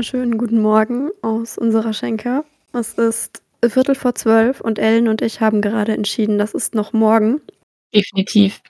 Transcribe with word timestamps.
Wunderschönen 0.00 0.38
guten 0.38 0.62
Morgen 0.62 1.10
aus 1.20 1.58
unserer 1.58 1.92
Schenke. 1.92 2.42
Es 2.72 2.94
ist 2.94 3.42
Viertel 3.62 3.94
vor 3.94 4.14
zwölf 4.14 4.62
und 4.62 4.78
Ellen 4.78 5.08
und 5.08 5.20
ich 5.20 5.42
haben 5.42 5.60
gerade 5.60 5.92
entschieden, 5.92 6.38
das 6.38 6.54
ist 6.54 6.74
noch 6.74 6.94
morgen. 6.94 7.42
Definitiv. 7.94 8.62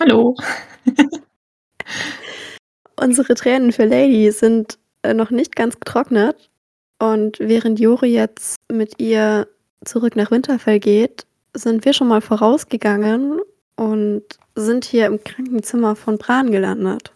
Hallo. 0.00 0.36
Unsere 3.00 3.36
Tränen 3.36 3.70
für 3.70 3.84
Lady 3.84 4.28
sind 4.32 4.80
äh, 5.02 5.14
noch 5.14 5.30
nicht 5.30 5.54
ganz 5.54 5.78
getrocknet. 5.78 6.50
Und 6.98 7.38
während 7.38 7.78
Jori 7.78 8.12
jetzt 8.12 8.58
mit 8.68 9.00
ihr 9.00 9.46
zurück 9.84 10.16
nach 10.16 10.32
Winterfell 10.32 10.80
geht, 10.80 11.26
sind 11.54 11.84
wir 11.84 11.92
schon 11.92 12.08
mal 12.08 12.20
vorausgegangen 12.20 13.38
und 13.76 14.24
sind 14.56 14.84
hier 14.84 15.06
im 15.06 15.22
Krankenzimmer 15.22 15.94
von 15.94 16.18
Bran 16.18 16.50
gelandet. 16.50 17.12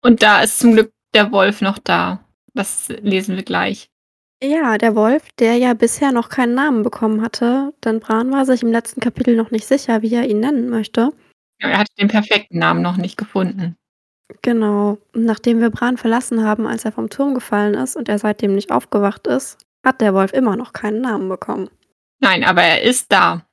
Und 0.00 0.22
da 0.22 0.40
ist 0.40 0.58
zum 0.58 0.72
Glück 0.72 0.90
der 1.12 1.30
Wolf 1.32 1.60
noch 1.60 1.76
da. 1.76 2.24
Das 2.54 2.88
lesen 2.88 3.36
wir 3.36 3.42
gleich. 3.42 3.90
Ja, 4.42 4.78
der 4.78 4.94
Wolf, 4.94 5.30
der 5.38 5.56
ja 5.56 5.74
bisher 5.74 6.12
noch 6.12 6.30
keinen 6.30 6.54
Namen 6.54 6.82
bekommen 6.82 7.20
hatte, 7.20 7.74
denn 7.84 8.00
Bran 8.00 8.32
war 8.32 8.46
sich 8.46 8.62
im 8.62 8.72
letzten 8.72 9.00
Kapitel 9.00 9.36
noch 9.36 9.50
nicht 9.50 9.66
sicher, 9.66 10.00
wie 10.00 10.14
er 10.14 10.28
ihn 10.28 10.40
nennen 10.40 10.70
möchte. 10.70 11.10
Ja, 11.60 11.68
er 11.68 11.78
hatte 11.78 11.94
den 11.98 12.08
perfekten 12.08 12.58
Namen 12.58 12.80
noch 12.80 12.96
nicht 12.96 13.18
gefunden. 13.18 13.76
Genau. 14.42 14.98
Nachdem 15.12 15.60
wir 15.60 15.70
Bran 15.70 15.98
verlassen 15.98 16.44
haben, 16.44 16.66
als 16.66 16.84
er 16.84 16.92
vom 16.92 17.10
Turm 17.10 17.34
gefallen 17.34 17.74
ist 17.74 17.96
und 17.96 18.08
er 18.08 18.18
seitdem 18.18 18.54
nicht 18.54 18.70
aufgewacht 18.70 19.26
ist, 19.26 19.58
hat 19.84 20.00
der 20.00 20.14
Wolf 20.14 20.32
immer 20.32 20.56
noch 20.56 20.72
keinen 20.72 21.02
Namen 21.02 21.28
bekommen. 21.28 21.68
Nein, 22.20 22.44
aber 22.44 22.62
er 22.62 22.82
ist 22.82 23.12
da. 23.12 23.46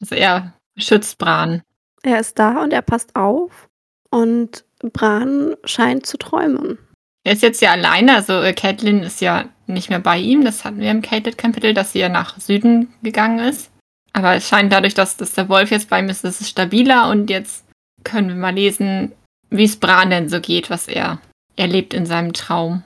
Also 0.00 0.14
er 0.14 0.54
schützt 0.76 1.18
Bran. 1.18 1.62
Er 2.02 2.20
ist 2.20 2.38
da 2.38 2.62
und 2.62 2.72
er 2.72 2.82
passt 2.82 3.14
auf 3.14 3.68
und 4.10 4.64
Bran 4.92 5.54
scheint 5.64 6.04
zu 6.06 6.18
träumen. 6.18 6.78
Er 7.24 7.34
ist 7.34 7.42
jetzt 7.42 7.62
ja 7.62 7.72
alleine, 7.72 8.16
also 8.16 8.40
äh, 8.40 8.52
Catelyn 8.52 9.02
ist 9.02 9.20
ja 9.20 9.44
nicht 9.66 9.90
mehr 9.90 10.00
bei 10.00 10.18
ihm. 10.18 10.44
Das 10.44 10.64
hatten 10.64 10.80
wir 10.80 10.90
im 10.90 11.02
Catelyn-Kapitel, 11.02 11.74
dass 11.74 11.92
sie 11.92 12.00
ja 12.00 12.08
nach 12.08 12.38
Süden 12.38 12.92
gegangen 13.02 13.38
ist. 13.38 13.70
Aber 14.12 14.34
es 14.34 14.48
scheint 14.48 14.72
dadurch, 14.72 14.94
dass, 14.94 15.16
dass 15.16 15.32
der 15.32 15.48
Wolf 15.48 15.70
jetzt 15.70 15.88
bei 15.88 16.00
ihm 16.00 16.08
ist, 16.08 16.24
ist 16.24 16.40
es 16.40 16.48
stabiler 16.50 17.08
und 17.08 17.30
jetzt 17.30 17.64
können 18.04 18.28
wir 18.28 18.36
mal 18.36 18.54
lesen, 18.54 19.12
wie 19.50 19.64
es 19.64 19.76
Bran 19.76 20.10
denn 20.10 20.28
so 20.28 20.40
geht, 20.40 20.70
was 20.70 20.88
er 20.88 21.18
erlebt 21.56 21.94
in 21.94 22.06
seinem 22.06 22.32
Traum. 22.32 22.82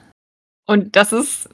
Und 0.66 0.94
das 0.96 1.12
ist, 1.12 1.48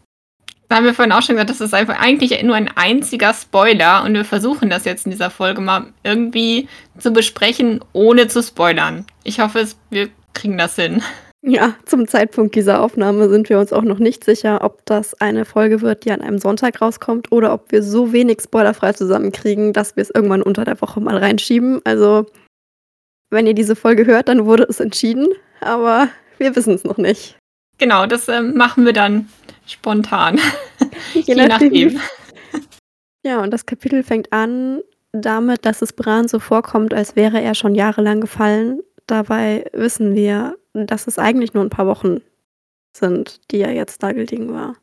da 0.68 0.76
haben 0.76 0.84
wir 0.84 0.94
vorhin 0.94 1.12
auch 1.12 1.22
schon 1.22 1.36
gesagt, 1.36 1.50
das 1.50 1.60
ist 1.60 1.74
einfach 1.74 1.98
eigentlich 2.00 2.42
nur 2.42 2.56
ein 2.56 2.68
einziger 2.76 3.32
Spoiler 3.32 4.02
und 4.04 4.14
wir 4.14 4.24
versuchen 4.24 4.70
das 4.70 4.84
jetzt 4.84 5.06
in 5.06 5.12
dieser 5.12 5.30
Folge 5.30 5.60
mal 5.60 5.92
irgendwie 6.02 6.68
zu 6.98 7.12
besprechen, 7.12 7.80
ohne 7.92 8.28
zu 8.28 8.42
spoilern. 8.42 9.06
Ich 9.22 9.40
hoffe, 9.40 9.66
wir 9.90 10.08
kriegen 10.34 10.58
das 10.58 10.76
hin. 10.76 11.02
Ja, 11.44 11.74
zum 11.86 12.06
Zeitpunkt 12.06 12.54
dieser 12.54 12.80
Aufnahme 12.80 13.28
sind 13.28 13.48
wir 13.48 13.58
uns 13.58 13.72
auch 13.72 13.82
noch 13.82 13.98
nicht 13.98 14.22
sicher, 14.22 14.62
ob 14.62 14.86
das 14.86 15.20
eine 15.20 15.44
Folge 15.44 15.80
wird, 15.80 16.04
die 16.04 16.12
an 16.12 16.20
einem 16.20 16.38
Sonntag 16.38 16.80
rauskommt 16.80 17.32
oder 17.32 17.52
ob 17.52 17.72
wir 17.72 17.82
so 17.82 18.12
wenig 18.12 18.40
spoilerfrei 18.42 18.92
zusammenkriegen, 18.92 19.72
dass 19.72 19.96
wir 19.96 20.02
es 20.02 20.10
irgendwann 20.10 20.42
unter 20.42 20.64
der 20.64 20.80
Woche 20.80 21.00
mal 21.00 21.16
reinschieben. 21.16 21.80
Also, 21.84 22.26
wenn 23.30 23.48
ihr 23.48 23.54
diese 23.54 23.74
Folge 23.74 24.06
hört, 24.06 24.28
dann 24.28 24.46
wurde 24.46 24.62
es 24.68 24.78
entschieden, 24.78 25.26
aber 25.60 26.08
wir 26.38 26.54
wissen 26.54 26.74
es 26.74 26.84
noch 26.84 26.98
nicht. 26.98 27.36
Genau, 27.78 28.06
das 28.06 28.28
äh, 28.28 28.40
machen 28.40 28.84
wir 28.84 28.92
dann 28.92 29.28
spontan. 29.66 30.38
Je, 31.14 31.22
Je 31.22 31.34
nachdem. 31.34 31.98
Ja, 33.24 33.42
und 33.42 33.50
das 33.50 33.66
Kapitel 33.66 34.04
fängt 34.04 34.32
an 34.32 34.80
damit, 35.12 35.66
dass 35.66 35.82
es 35.82 35.92
Bran 35.92 36.28
so 36.28 36.38
vorkommt, 36.38 36.94
als 36.94 37.16
wäre 37.16 37.40
er 37.40 37.54
schon 37.54 37.74
jahrelang 37.74 38.20
gefallen. 38.20 38.80
Dabei 39.06 39.64
wissen 39.72 40.14
wir, 40.14 40.56
dass 40.74 41.06
es 41.06 41.18
eigentlich 41.18 41.54
nur 41.54 41.64
ein 41.64 41.70
paar 41.70 41.86
Wochen 41.86 42.20
sind, 42.96 43.40
die 43.50 43.60
er 43.60 43.72
jetzt 43.72 44.02
da 44.02 44.12
gelegen 44.12 44.52
war. 44.52 44.76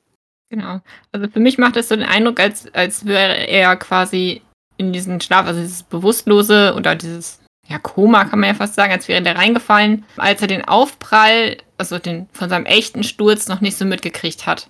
Genau. 0.49 0.81
Also 1.11 1.29
für 1.29 1.39
mich 1.39 1.57
macht 1.57 1.77
es 1.77 1.89
so 1.89 1.95
den 1.95 2.05
Eindruck, 2.05 2.39
als, 2.39 2.73
als 2.73 3.05
wäre 3.05 3.47
er 3.47 3.75
quasi 3.75 4.41
in 4.77 4.93
diesen 4.93 5.21
Schlaf, 5.21 5.45
also 5.45 5.61
dieses 5.61 5.83
Bewusstlose 5.83 6.73
oder 6.75 6.95
dieses 6.95 7.39
ja, 7.67 7.77
Koma 7.77 8.25
kann 8.25 8.39
man 8.39 8.49
ja 8.49 8.55
fast 8.55 8.73
sagen, 8.73 8.91
als 8.91 9.07
wäre 9.07 9.21
der 9.21 9.37
reingefallen, 9.37 10.03
als 10.17 10.41
er 10.41 10.47
den 10.47 10.65
Aufprall, 10.65 11.57
also 11.77 11.99
den 11.99 12.27
von 12.33 12.49
seinem 12.49 12.65
echten 12.65 13.03
Sturz 13.03 13.47
noch 13.47 13.61
nicht 13.61 13.77
so 13.77 13.85
mitgekriegt 13.85 14.47
hat. 14.47 14.69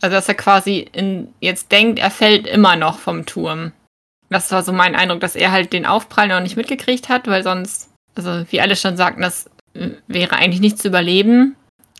Also 0.00 0.14
dass 0.14 0.28
er 0.28 0.34
quasi 0.34 0.88
in, 0.92 1.34
jetzt 1.40 1.72
denkt, 1.72 1.98
er 1.98 2.12
fällt 2.12 2.46
immer 2.46 2.76
noch 2.76 2.98
vom 2.98 3.26
Turm. 3.26 3.72
Das 4.30 4.52
war 4.52 4.62
so 4.62 4.72
mein 4.72 4.94
Eindruck, 4.94 5.20
dass 5.20 5.34
er 5.34 5.50
halt 5.50 5.72
den 5.72 5.84
Aufprall 5.84 6.28
noch 6.28 6.40
nicht 6.40 6.56
mitgekriegt 6.56 7.08
hat, 7.08 7.26
weil 7.26 7.42
sonst, 7.42 7.90
also 8.14 8.44
wie 8.50 8.60
alle 8.60 8.76
schon 8.76 8.96
sagten, 8.96 9.22
das 9.22 9.50
wäre 10.06 10.36
eigentlich 10.36 10.60
nicht 10.60 10.78
zu 10.78 10.88
überleben. 10.88 11.56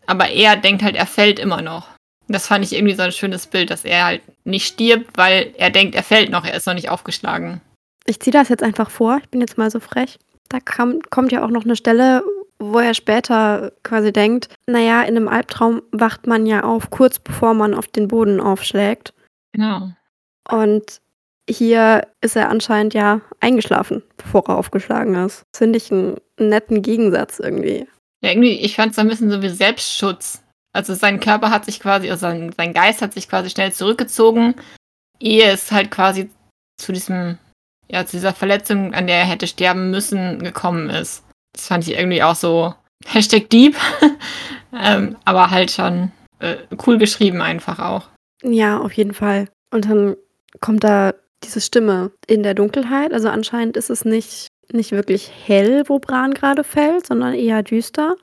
Aber 0.06 0.28
er 0.28 0.56
denkt 0.56 0.82
halt, 0.82 0.96
er 0.96 1.06
fällt 1.06 1.38
immer 1.38 1.62
noch. 1.62 1.88
Das 2.28 2.46
fand 2.46 2.64
ich 2.64 2.74
irgendwie 2.74 2.94
so 2.94 3.02
ein 3.02 3.12
schönes 3.12 3.46
Bild, 3.46 3.70
dass 3.70 3.84
er 3.84 4.04
halt 4.04 4.22
nicht 4.44 4.66
stirbt, 4.66 5.16
weil 5.16 5.52
er 5.56 5.70
denkt, 5.70 5.94
er 5.94 6.02
fällt 6.02 6.30
noch, 6.30 6.44
er 6.44 6.54
ist 6.54 6.66
noch 6.66 6.74
nicht 6.74 6.88
aufgeschlagen. 6.88 7.60
Ich 8.06 8.20
ziehe 8.20 8.32
das 8.32 8.48
jetzt 8.48 8.62
einfach 8.62 8.90
vor, 8.90 9.18
ich 9.22 9.28
bin 9.28 9.40
jetzt 9.40 9.58
mal 9.58 9.70
so 9.70 9.80
frech. 9.80 10.18
Da 10.48 10.60
kam, 10.60 11.00
kommt 11.10 11.32
ja 11.32 11.44
auch 11.44 11.50
noch 11.50 11.64
eine 11.64 11.76
Stelle, 11.76 12.24
wo 12.58 12.78
er 12.78 12.94
später 12.94 13.72
quasi 13.82 14.12
denkt, 14.12 14.48
naja, 14.66 15.02
in 15.02 15.16
einem 15.16 15.28
Albtraum 15.28 15.82
wacht 15.92 16.26
man 16.26 16.46
ja 16.46 16.64
auf, 16.64 16.90
kurz 16.90 17.18
bevor 17.18 17.54
man 17.54 17.74
auf 17.74 17.88
den 17.88 18.08
Boden 18.08 18.40
aufschlägt. 18.40 19.14
Genau. 19.52 19.90
Und 20.50 21.00
hier 21.48 22.06
ist 22.20 22.36
er 22.36 22.50
anscheinend 22.50 22.94
ja 22.94 23.20
eingeschlafen, 23.40 24.02
bevor 24.16 24.48
er 24.48 24.56
aufgeschlagen 24.56 25.14
ist. 25.14 25.44
Das 25.52 25.58
finde 25.58 25.76
ich 25.76 25.90
einen 25.90 26.16
netten 26.48 26.82
Gegensatz 26.82 27.38
irgendwie. 27.38 27.86
Ja, 28.22 28.30
irgendwie, 28.30 28.60
ich 28.60 28.76
fand 28.76 28.92
es 28.92 28.98
ein 28.98 29.08
bisschen 29.08 29.30
so 29.30 29.42
wie 29.42 29.48
Selbstschutz. 29.48 30.42
Also 30.72 30.94
sein 30.94 31.20
Körper 31.20 31.50
hat 31.50 31.64
sich 31.64 31.80
quasi, 31.80 32.10
also 32.10 32.22
sein, 32.22 32.53
sein 32.56 32.72
Geist 32.72 33.03
hat 33.03 33.12
sich 33.12 33.28
quasi 33.28 33.50
schnell 33.50 33.72
zurückgezogen, 33.72 34.54
ehe 35.20 35.50
es 35.50 35.70
halt 35.70 35.91
quasi 35.91 36.31
zu 36.78 36.92
diesem, 36.92 37.38
ja, 37.91 38.06
zu 38.06 38.16
dieser 38.16 38.32
Verletzung, 38.32 38.94
an 38.94 39.06
der 39.06 39.16
er 39.19 39.26
hätte 39.26 39.47
sterben 39.47 39.91
müssen, 39.91 40.42
gekommen 40.42 40.88
ist. 40.88 41.25
Das 41.52 41.66
fand 41.66 41.86
ich 41.86 41.94
irgendwie 41.94 42.22
auch 42.22 42.36
so 42.36 42.75
Hashtag 43.06 43.50
Deep, 43.50 43.76
ähm, 44.72 45.16
aber 45.25 45.50
halt 45.50 45.70
schon 45.70 46.12
äh, 46.38 46.56
cool 46.86 46.98
geschrieben 46.98 47.42
einfach 47.42 47.78
auch. 47.78 48.08
Ja, 48.42 48.78
auf 48.78 48.92
jeden 48.94 49.14
Fall. 49.14 49.48
Und 49.72 49.88
dann 49.88 50.16
kommt 50.60 50.84
da 50.84 51.14
diese 51.44 51.60
Stimme 51.60 52.12
in 52.26 52.42
der 52.42 52.54
Dunkelheit. 52.54 53.12
Also 53.12 53.28
anscheinend 53.28 53.76
ist 53.76 53.91
es 53.91 54.04
nicht, 54.04 54.48
nicht 54.70 54.92
wirklich 54.92 55.30
hell, 55.46 55.84
wo 55.86 55.98
Bran 55.98 56.34
gerade 56.34 56.64
fällt, 56.64 57.06
sondern 57.06 57.34
eher 57.34 57.62
düster. 57.62 58.16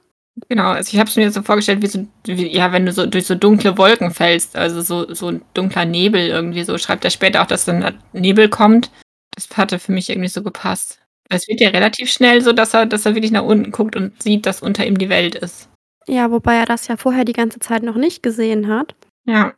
Genau, 0.48 0.70
also 0.70 0.94
ich 0.94 1.00
habe 1.00 1.10
es 1.10 1.16
mir 1.16 1.32
so 1.32 1.42
vorgestellt, 1.42 1.82
wie 1.82 1.88
so, 1.88 2.08
wie, 2.26 2.48
ja, 2.48 2.72
wenn 2.72 2.86
du 2.86 2.94
so 2.94 3.06
durch 3.06 3.26
so 3.26 3.36
dunkle 3.36 3.78
Wolken 3.78 4.12
fällst, 4.12 4.56
also 4.56 4.82
so, 4.82 5.14
so 5.14 5.28
ein 5.28 5.42
dunkler 5.54 5.86
Nebel 5.86 6.28
irgendwie 6.28 6.64
so. 6.64 6.78
Schreibt 6.78 7.04
er 7.04 7.12
später 7.12 7.42
auch, 7.42 7.48
dass 7.48 7.66
dann 7.66 8.00
Nebel 8.14 8.48
kommt. 8.48 8.90
Das 9.36 9.50
hatte 9.58 9.80
für 9.80 9.92
mich 9.92 10.10
irgendwie 10.10 10.30
so 10.30 10.42
gepasst. 10.42 11.02
Es 11.30 11.48
wird 11.48 11.60
ja 11.62 11.70
relativ 11.70 12.10
schnell 12.10 12.42
so, 12.42 12.54
dass 12.54 12.74
er, 12.74 12.86
dass 12.86 13.06
er 13.06 13.16
wirklich 13.16 13.32
nach 13.32 13.44
unten 13.44 13.72
guckt 13.72 13.96
und 13.96 14.22
sieht, 14.22 14.46
dass 14.46 14.62
unter 14.62 14.86
ihm 14.86 14.98
die 14.98 15.10
Welt 15.10 15.36
ist. 15.36 15.70
Ja, 16.08 16.32
wobei 16.32 16.56
er 16.56 16.66
das 16.66 16.88
ja 16.88 16.98
vorher 16.98 17.26
die 17.26 17.34
ganze 17.34 17.60
Zeit 17.60 17.84
noch 17.84 17.96
nicht 17.96 18.24
gesehen 18.24 18.68
hat. 18.68 18.96
Ja. 19.26 19.54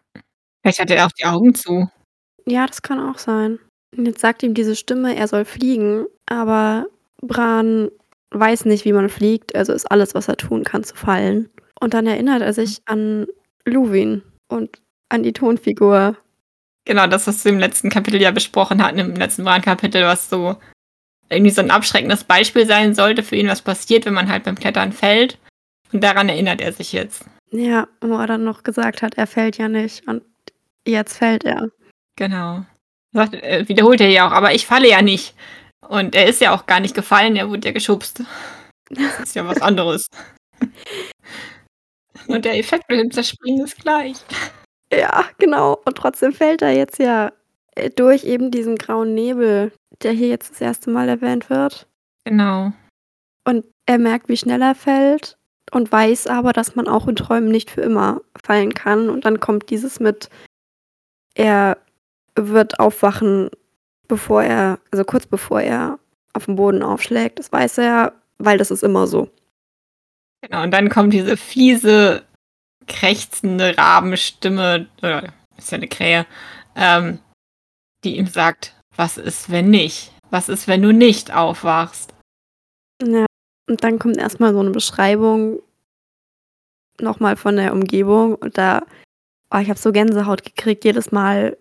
Vielleicht 0.61 0.79
hat 0.79 0.91
er 0.91 1.05
auch 1.05 1.11
die 1.11 1.25
Augen 1.25 1.55
zu. 1.55 1.89
Ja, 2.45 2.65
das 2.67 2.81
kann 2.81 2.99
auch 2.99 3.17
sein. 3.17 3.59
Und 3.95 4.05
jetzt 4.05 4.21
sagt 4.21 4.43
ihm 4.43 4.53
diese 4.53 4.75
Stimme, 4.75 5.15
er 5.15 5.27
soll 5.27 5.45
fliegen, 5.45 6.05
aber 6.25 6.85
Bran 7.21 7.89
weiß 8.31 8.65
nicht, 8.65 8.85
wie 8.85 8.93
man 8.93 9.09
fliegt, 9.09 9.55
also 9.55 9.73
ist 9.73 9.91
alles, 9.91 10.15
was 10.15 10.27
er 10.27 10.37
tun 10.37 10.63
kann, 10.63 10.83
zu 10.83 10.95
fallen. 10.95 11.49
Und 11.79 11.93
dann 11.93 12.07
erinnert 12.07 12.41
er 12.41 12.53
sich 12.53 12.81
an 12.85 13.27
Luwin 13.65 14.23
und 14.47 14.81
an 15.09 15.23
die 15.23 15.33
Tonfigur. 15.33 16.15
Genau, 16.85 17.07
das, 17.07 17.27
was 17.27 17.43
wir 17.43 17.51
im 17.51 17.59
letzten 17.59 17.89
Kapitel 17.89 18.21
ja 18.21 18.31
besprochen 18.31 18.83
hatten, 18.83 18.99
im 18.99 19.15
letzten 19.15 19.43
Bran-Kapitel, 19.43 20.03
was 20.03 20.29
so 20.29 20.55
irgendwie 21.29 21.51
so 21.51 21.61
ein 21.61 21.71
abschreckendes 21.71 22.23
Beispiel 22.23 22.65
sein 22.65 22.95
sollte 22.95 23.23
für 23.23 23.35
ihn, 23.35 23.47
was 23.47 23.61
passiert, 23.61 24.05
wenn 24.05 24.13
man 24.13 24.29
halt 24.29 24.43
beim 24.43 24.55
Klettern 24.55 24.91
fällt. 24.91 25.37
Und 25.91 26.03
daran 26.03 26.29
erinnert 26.29 26.61
er 26.61 26.71
sich 26.71 26.93
jetzt. 26.93 27.25
Ja, 27.51 27.87
wo 27.99 28.17
er 28.17 28.27
dann 28.27 28.43
noch 28.43 28.63
gesagt 28.63 29.01
hat, 29.01 29.15
er 29.15 29.27
fällt 29.27 29.57
ja 29.57 29.67
nicht. 29.67 30.07
Und 30.07 30.23
jetzt 30.87 31.17
fällt 31.17 31.43
er. 31.43 31.69
Genau. 32.15 32.65
Sagt, 33.13 33.33
wiederholt 33.33 34.01
er 34.01 34.09
ja 34.09 34.27
auch, 34.27 34.31
aber 34.31 34.53
ich 34.53 34.65
falle 34.65 34.89
ja 34.89 35.01
nicht. 35.01 35.35
Und 35.87 36.15
er 36.15 36.27
ist 36.27 36.39
ja 36.41 36.53
auch 36.55 36.65
gar 36.65 36.79
nicht 36.79 36.95
gefallen, 36.95 37.35
er 37.35 37.49
wurde 37.49 37.67
ja 37.67 37.73
geschubst. 37.73 38.23
Das 38.89 39.19
ist 39.19 39.35
ja 39.35 39.45
was 39.45 39.61
anderes. 39.61 40.07
Und 42.27 42.45
der 42.45 42.57
Effekt 42.57 42.89
mit 42.89 42.99
dem 42.99 43.11
Zerspringen 43.11 43.65
ist 43.65 43.77
gleich. 43.77 44.17
Ja, 44.93 45.25
genau. 45.37 45.79
Und 45.85 45.97
trotzdem 45.97 46.33
fällt 46.33 46.61
er 46.61 46.71
jetzt 46.71 46.99
ja 46.99 47.31
äh, 47.75 47.89
durch 47.89 48.23
eben 48.23 48.51
diesen 48.51 48.75
grauen 48.75 49.13
Nebel, 49.13 49.71
der 50.03 50.11
hier 50.11 50.27
jetzt 50.27 50.51
das 50.51 50.61
erste 50.61 50.89
Mal 50.89 51.09
erwähnt 51.09 51.49
wird. 51.49 51.87
Genau. 52.25 52.73
Und 53.45 53.65
er 53.85 53.97
merkt, 53.97 54.29
wie 54.29 54.37
schnell 54.37 54.61
er 54.61 54.75
fällt 54.75 55.37
und 55.71 55.91
weiß 55.91 56.27
aber, 56.27 56.53
dass 56.53 56.75
man 56.75 56.87
auch 56.87 57.07
in 57.07 57.15
Träumen 57.15 57.49
nicht 57.49 57.71
für 57.71 57.81
immer 57.81 58.21
fallen 58.43 58.73
kann. 58.73 59.09
Und 59.09 59.25
dann 59.25 59.39
kommt 59.39 59.69
dieses 59.69 59.99
mit, 59.99 60.29
er 61.33 61.77
wird 62.35 62.79
aufwachen, 62.79 63.49
bevor 64.07 64.43
er, 64.43 64.79
also 64.91 65.03
kurz 65.03 65.25
bevor 65.25 65.61
er 65.61 65.99
auf 66.33 66.45
dem 66.45 66.55
Boden 66.55 66.83
aufschlägt. 66.83 67.39
Das 67.39 67.51
weiß 67.51 67.77
er, 67.79 68.13
weil 68.37 68.57
das 68.57 68.71
ist 68.71 68.83
immer 68.83 69.07
so. 69.07 69.29
Genau, 70.41 70.63
und 70.63 70.71
dann 70.71 70.89
kommt 70.89 71.13
diese 71.13 71.37
fiese 71.37 72.23
krächzende 72.87 73.77
Rabenstimme, 73.77 74.87
oder 74.99 75.31
ist 75.57 75.71
ja 75.71 75.77
eine 75.77 75.87
Krähe, 75.87 76.25
ähm, 76.75 77.19
die 78.03 78.17
ihm 78.17 78.27
sagt, 78.27 78.75
was 78.95 79.17
ist, 79.17 79.51
wenn 79.51 79.69
nicht? 79.69 80.11
Was 80.29 80.49
ist, 80.49 80.67
wenn 80.67 80.81
du 80.81 80.91
nicht 80.91 81.33
aufwachst? 81.33 82.13
Ja, 83.03 83.25
und 83.69 83.83
dann 83.83 83.99
kommt 83.99 84.17
erstmal 84.17 84.53
so 84.53 84.59
eine 84.59 84.71
Beschreibung 84.71 85.61
nochmal 86.99 87.35
von 87.35 87.55
der 87.55 87.73
Umgebung 87.73 88.35
und 88.35 88.57
da, 88.57 88.83
oh, 89.53 89.57
ich 89.57 89.69
habe 89.69 89.79
so 89.79 89.91
Gänsehaut 89.91 90.43
gekriegt 90.43 90.85
jedes 90.85 91.11
Mal, 91.11 91.57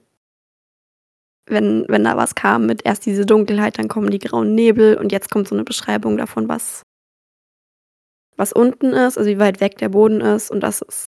wenn, 1.51 1.85
wenn 1.89 2.05
da 2.05 2.17
was 2.17 2.35
kam 2.35 2.67
mit 2.67 2.85
erst 2.85 3.07
diese 3.07 3.27
Dunkelheit, 3.27 3.79
dann 3.79 3.89
kommen 3.89 4.11
die 4.11 4.19
grauen 4.19 4.55
Nebel 4.55 4.97
und 4.97 5.13
jetzt 5.13 5.31
kommt 5.31 5.49
so 5.49 5.55
eine 5.55 5.65
Beschreibung 5.65 6.17
davon, 6.17 6.49
was, 6.49 6.83
was 8.37 8.53
unten 8.53 8.93
ist, 8.93 9.19
also 9.19 9.29
wie 9.29 9.39
weit 9.39 9.61
weg 9.61 9.79
der 9.79 9.89
Boden 9.89 10.21
ist 10.21 10.51
und 10.51 10.61
dass 10.61 10.83
es 10.87 11.07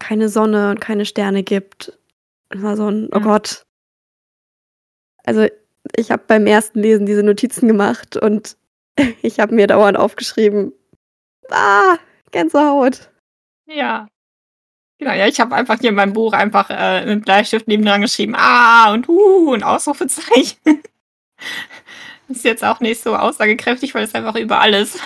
keine 0.00 0.28
Sonne 0.28 0.70
und 0.70 0.80
keine 0.80 1.06
Sterne 1.06 1.42
gibt. 1.42 1.98
Das 2.50 2.62
war 2.62 2.76
so 2.76 2.90
ein, 2.90 3.08
oh 3.12 3.20
Gott. 3.20 3.62
Also 5.24 5.46
ich 5.96 6.10
habe 6.10 6.24
beim 6.26 6.46
ersten 6.46 6.80
Lesen 6.80 7.06
diese 7.06 7.22
Notizen 7.22 7.68
gemacht 7.68 8.16
und 8.16 8.56
ich 9.22 9.40
habe 9.40 9.54
mir 9.54 9.66
dauernd 9.66 9.96
aufgeschrieben, 9.98 10.72
ah, 11.50 11.96
Gänsehaut. 12.30 13.10
Ja. 13.66 14.06
Genau, 15.04 15.16
ja, 15.16 15.26
ich 15.26 15.38
habe 15.38 15.54
einfach 15.54 15.78
hier 15.78 15.90
in 15.90 15.96
meinem 15.96 16.14
Buch 16.14 16.32
einfach 16.32 16.70
äh, 16.70 17.04
mit 17.04 17.26
Bleistift 17.26 17.68
nebendran 17.68 18.00
geschrieben, 18.00 18.34
ah 18.34 18.90
und 18.94 19.06
uh 19.06 19.52
und 19.52 19.62
Ausrufezeichen. 19.62 20.56
ist 22.28 22.42
jetzt 22.42 22.64
auch 22.64 22.80
nicht 22.80 23.02
so 23.02 23.14
aussagekräftig, 23.14 23.94
weil 23.94 24.04
es 24.04 24.14
einfach 24.14 24.34
überall 24.34 24.72
ist. 24.72 24.98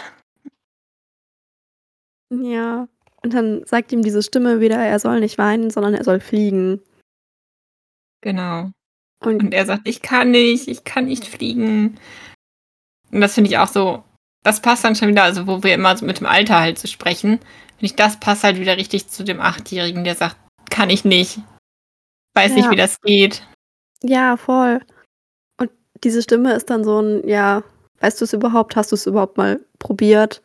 Ja. 2.30 2.86
Und 3.24 3.34
dann 3.34 3.66
sagt 3.66 3.90
ihm 3.90 4.02
diese 4.02 4.22
Stimme 4.22 4.60
wieder, 4.60 4.76
er 4.76 5.00
soll 5.00 5.18
nicht 5.18 5.36
weinen, 5.36 5.70
sondern 5.70 5.94
er 5.94 6.04
soll 6.04 6.20
fliegen. 6.20 6.80
Genau. 8.20 8.70
Und, 9.24 9.42
und 9.42 9.52
er 9.52 9.66
sagt, 9.66 9.88
ich 9.88 10.00
kann 10.00 10.30
nicht, 10.30 10.68
ich 10.68 10.84
kann 10.84 11.06
nicht 11.06 11.24
fliegen. 11.24 11.98
Und 13.10 13.20
das 13.20 13.34
finde 13.34 13.50
ich 13.50 13.58
auch 13.58 13.66
so, 13.66 14.04
das 14.42 14.60
passt 14.60 14.84
dann 14.84 14.96
schon 14.96 15.08
wieder, 15.08 15.24
also 15.24 15.46
wo 15.46 15.62
wir 15.62 15.74
immer 15.74 15.96
so 15.96 16.06
mit 16.06 16.20
dem 16.20 16.26
Alter 16.26 16.60
halt 16.60 16.78
zu 16.78 16.86
so 16.86 16.92
sprechen, 16.92 17.38
finde 17.78 17.86
ich, 17.86 17.96
das 17.96 18.18
passt 18.18 18.44
halt 18.44 18.58
wieder 18.58 18.76
richtig 18.76 19.08
zu 19.08 19.24
dem 19.24 19.40
Achtjährigen, 19.40 20.04
der 20.04 20.14
sagt, 20.14 20.36
kann 20.70 20.90
ich 20.90 21.04
nicht. 21.04 21.40
Weiß 22.34 22.50
ja. 22.50 22.56
nicht, 22.56 22.70
wie 22.70 22.76
das 22.76 23.00
geht. 23.00 23.42
Ja, 24.02 24.36
voll. 24.36 24.80
Und 25.60 25.70
diese 26.04 26.22
Stimme 26.22 26.54
ist 26.54 26.70
dann 26.70 26.84
so 26.84 27.00
ein, 27.00 27.26
ja, 27.26 27.62
weißt 28.00 28.20
du 28.20 28.24
es 28.24 28.32
überhaupt? 28.32 28.76
Hast 28.76 28.92
du 28.92 28.94
es 28.94 29.06
überhaupt 29.06 29.36
mal 29.36 29.60
probiert? 29.78 30.42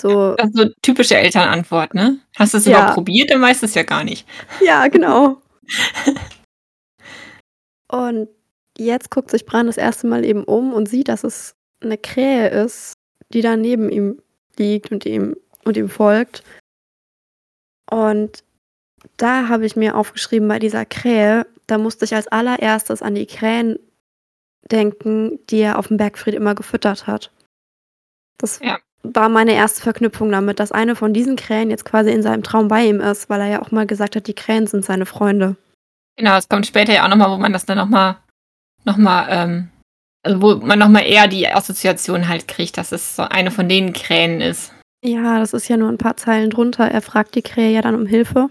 So. 0.00 0.34
Das 0.36 0.48
ist 0.48 0.56
so 0.56 0.68
typische 0.82 1.16
Elternantwort, 1.16 1.94
ne? 1.94 2.18
Hast 2.36 2.54
du 2.54 2.58
es 2.58 2.64
ja. 2.64 2.78
überhaupt 2.78 2.94
probiert? 2.94 3.30
Dann 3.30 3.42
weißt 3.42 3.62
du 3.62 3.66
es 3.66 3.74
ja 3.74 3.82
gar 3.82 4.04
nicht. 4.04 4.26
Ja, 4.64 4.88
genau. 4.88 5.40
und 7.88 8.28
jetzt 8.78 9.10
guckt 9.10 9.30
sich 9.30 9.44
Bran 9.44 9.66
das 9.66 9.76
erste 9.76 10.06
Mal 10.06 10.24
eben 10.24 10.44
um 10.44 10.72
und 10.72 10.88
sieht, 10.88 11.08
dass 11.08 11.24
es 11.24 11.54
eine 11.82 11.98
Krähe 11.98 12.48
ist, 12.48 12.94
die 13.32 13.40
da 13.40 13.56
neben 13.56 13.90
ihm 13.90 14.20
liegt 14.56 14.90
und 14.90 15.04
ihm, 15.06 15.36
und 15.64 15.76
ihm 15.76 15.88
folgt. 15.88 16.42
Und 17.90 18.44
da 19.16 19.48
habe 19.48 19.66
ich 19.66 19.76
mir 19.76 19.96
aufgeschrieben 19.96 20.48
bei 20.48 20.58
dieser 20.58 20.84
Krähe, 20.84 21.46
da 21.66 21.78
musste 21.78 22.04
ich 22.04 22.14
als 22.14 22.28
allererstes 22.28 23.02
an 23.02 23.14
die 23.14 23.26
Krähen 23.26 23.78
denken, 24.70 25.38
die 25.50 25.60
er 25.60 25.78
auf 25.78 25.88
dem 25.88 25.96
Bergfried 25.96 26.34
immer 26.34 26.54
gefüttert 26.54 27.06
hat. 27.06 27.30
Das 28.38 28.60
ja 28.60 28.78
war 29.02 29.28
meine 29.28 29.52
erste 29.52 29.82
Verknüpfung 29.82 30.30
damit, 30.30 30.60
dass 30.60 30.72
eine 30.72 30.94
von 30.94 31.12
diesen 31.12 31.36
Krähen 31.36 31.70
jetzt 31.70 31.84
quasi 31.84 32.10
in 32.10 32.22
seinem 32.22 32.42
Traum 32.42 32.68
bei 32.68 32.86
ihm 32.86 33.00
ist, 33.00 33.28
weil 33.28 33.40
er 33.40 33.48
ja 33.48 33.62
auch 33.62 33.70
mal 33.70 33.86
gesagt 33.86 34.16
hat, 34.16 34.26
die 34.26 34.34
Krähen 34.34 34.66
sind 34.66 34.84
seine 34.84 35.06
Freunde. 35.06 35.56
Genau, 36.16 36.36
es 36.36 36.48
kommt 36.48 36.66
später 36.66 36.92
ja 36.92 37.04
auch 37.04 37.08
nochmal, 37.08 37.30
wo 37.30 37.36
man 37.36 37.52
das 37.52 37.64
dann 37.64 37.78
nochmal, 37.78 38.16
nochmal, 38.84 39.26
ähm, 39.30 39.68
also 40.22 40.40
wo 40.40 40.54
man 40.56 40.78
nochmal 40.78 41.04
eher 41.04 41.26
die 41.26 41.48
Assoziation 41.48 42.28
halt 42.28 42.48
kriegt, 42.48 42.78
dass 42.78 42.92
es 42.92 43.16
so 43.16 43.22
eine 43.22 43.50
von 43.50 43.68
den 43.68 43.92
Krähen 43.92 44.40
ist. 44.40 44.72
Ja, 45.04 45.38
das 45.40 45.52
ist 45.52 45.68
ja 45.68 45.76
nur 45.76 45.88
ein 45.88 45.98
paar 45.98 46.16
Zeilen 46.16 46.50
drunter. 46.50 46.88
Er 46.88 47.02
fragt 47.02 47.34
die 47.34 47.42
Krähe 47.42 47.72
ja 47.72 47.82
dann 47.82 47.96
um 47.96 48.06
Hilfe. 48.06 48.48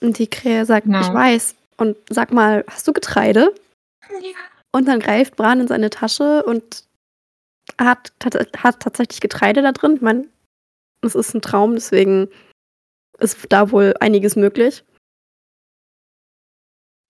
Und 0.00 0.18
die 0.18 0.26
Krähe 0.26 0.66
sagt, 0.66 0.86
genau. 0.86 1.00
ich 1.00 1.12
weiß. 1.12 1.54
Und 1.78 1.96
sag 2.10 2.32
mal, 2.32 2.64
hast 2.68 2.86
du 2.86 2.92
Getreide? 2.92 3.54
Ja. 4.10 4.36
Und 4.72 4.86
dann 4.86 5.00
greift 5.00 5.36
Bran 5.36 5.60
in 5.60 5.68
seine 5.68 5.90
Tasche 5.90 6.42
und 6.44 6.84
hat, 7.80 8.12
hat 8.58 8.80
tatsächlich 8.80 9.20
Getreide 9.20 9.62
da 9.62 9.72
drin. 9.72 9.96
Ich 9.96 10.02
meine, 10.02 10.26
es 11.02 11.14
ist 11.14 11.34
ein 11.34 11.42
Traum, 11.42 11.74
deswegen 11.74 12.28
ist 13.18 13.38
da 13.48 13.70
wohl 13.70 13.94
einiges 14.00 14.36
möglich. 14.36 14.84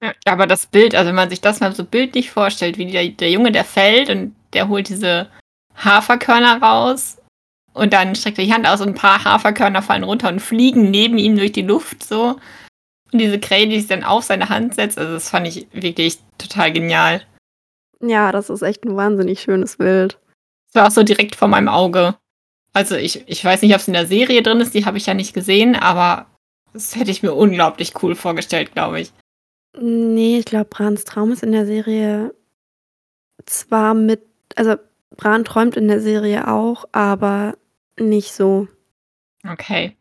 Ja, 0.03 0.13
aber 0.25 0.49
das 0.49 0.67
Bild, 0.67 0.97
also 0.97 1.09
wenn 1.09 1.15
man 1.15 1.31
sich 1.31 1.41
das 1.41 1.61
mal 1.61 1.73
so 1.75 1.85
bildlich 1.85 2.31
vorstellt, 2.33 2.77
wie 2.77 2.91
der, 2.91 3.09
der 3.09 3.31
Junge, 3.31 3.53
der 3.53 3.65
fällt 3.65 4.11
und 4.11 4.35
der 4.53 4.69
holt 4.69 4.89
diese 4.89 5.29
Haferkörner 5.77 6.61
raus 6.61 7.19
und 7.73 7.93
dann 7.93 8.15
streckt 8.17 8.39
er 8.39 8.45
die 8.45 8.53
Hand 8.53 8.67
aus 8.67 8.81
und 8.81 8.89
ein 8.89 8.95
paar 8.95 9.25
Haferkörner 9.25 9.81
fallen 9.81 10.03
runter 10.03 10.29
und 10.29 10.41
fliegen 10.41 10.91
neben 10.91 11.19
ihm 11.19 11.37
durch 11.37 11.53
die 11.53 11.63
Luft 11.63 12.03
so. 12.03 12.41
Und 13.13 13.19
diese 13.19 13.39
Krähe, 13.39 13.69
die 13.69 13.79
sich 13.79 13.89
dann 13.89 14.03
auf 14.03 14.25
seine 14.25 14.49
Hand 14.49 14.75
setzt, 14.75 14.99
also 14.99 15.13
das 15.13 15.31
fand 15.31 15.47
ich 15.47 15.69
wirklich 15.73 16.19
total 16.37 16.73
genial. 16.73 17.23
Ja, 18.01 18.33
das 18.33 18.51
ist 18.51 18.63
echt 18.63 18.85
ein 18.85 18.97
wahnsinnig 18.97 19.41
schönes 19.41 19.77
Bild. 19.77 20.19
Das 20.73 20.83
war 20.83 20.89
auch 20.89 20.93
so 20.93 21.05
direkt 21.05 21.37
vor 21.37 21.49
meinem 21.49 21.69
Auge. 21.69 22.17
Also 22.73 22.97
ich, 22.97 23.29
ich 23.29 23.45
weiß 23.45 23.63
nicht, 23.63 23.75
ob 23.75 23.81
es 23.81 23.87
in 23.87 23.95
der 23.95 24.07
Serie 24.07 24.43
drin 24.43 24.61
ist, 24.61 24.75
die 24.75 24.85
habe 24.85 24.97
ich 24.97 25.07
ja 25.07 25.15
nicht 25.15 25.35
gesehen, 25.35 25.77
aber 25.77 26.27
das 26.73 26.97
hätte 26.97 27.11
ich 27.11 27.23
mir 27.23 27.35
unglaublich 27.35 27.93
cool 28.03 28.15
vorgestellt, 28.15 28.73
glaube 28.73 29.01
ich. 29.01 29.13
Nee, 29.79 30.39
ich 30.39 30.45
glaube, 30.45 30.67
Brans 30.67 31.05
Traum 31.05 31.33
ist 31.33 31.43
in 31.43 31.53
der 31.53 31.67
Serie 31.67 32.35
zwar 33.47 33.95
mit, 33.95 34.23
also 34.57 34.77
Bran 35.17 35.45
träumt 35.45 35.77
in 35.77 35.89
der 35.89 36.01
Serie 36.01 36.49
auch, 36.49 36.85
aber 36.93 37.57
nicht 37.99 38.33
so. 38.33 38.69
Okay. 39.49 39.97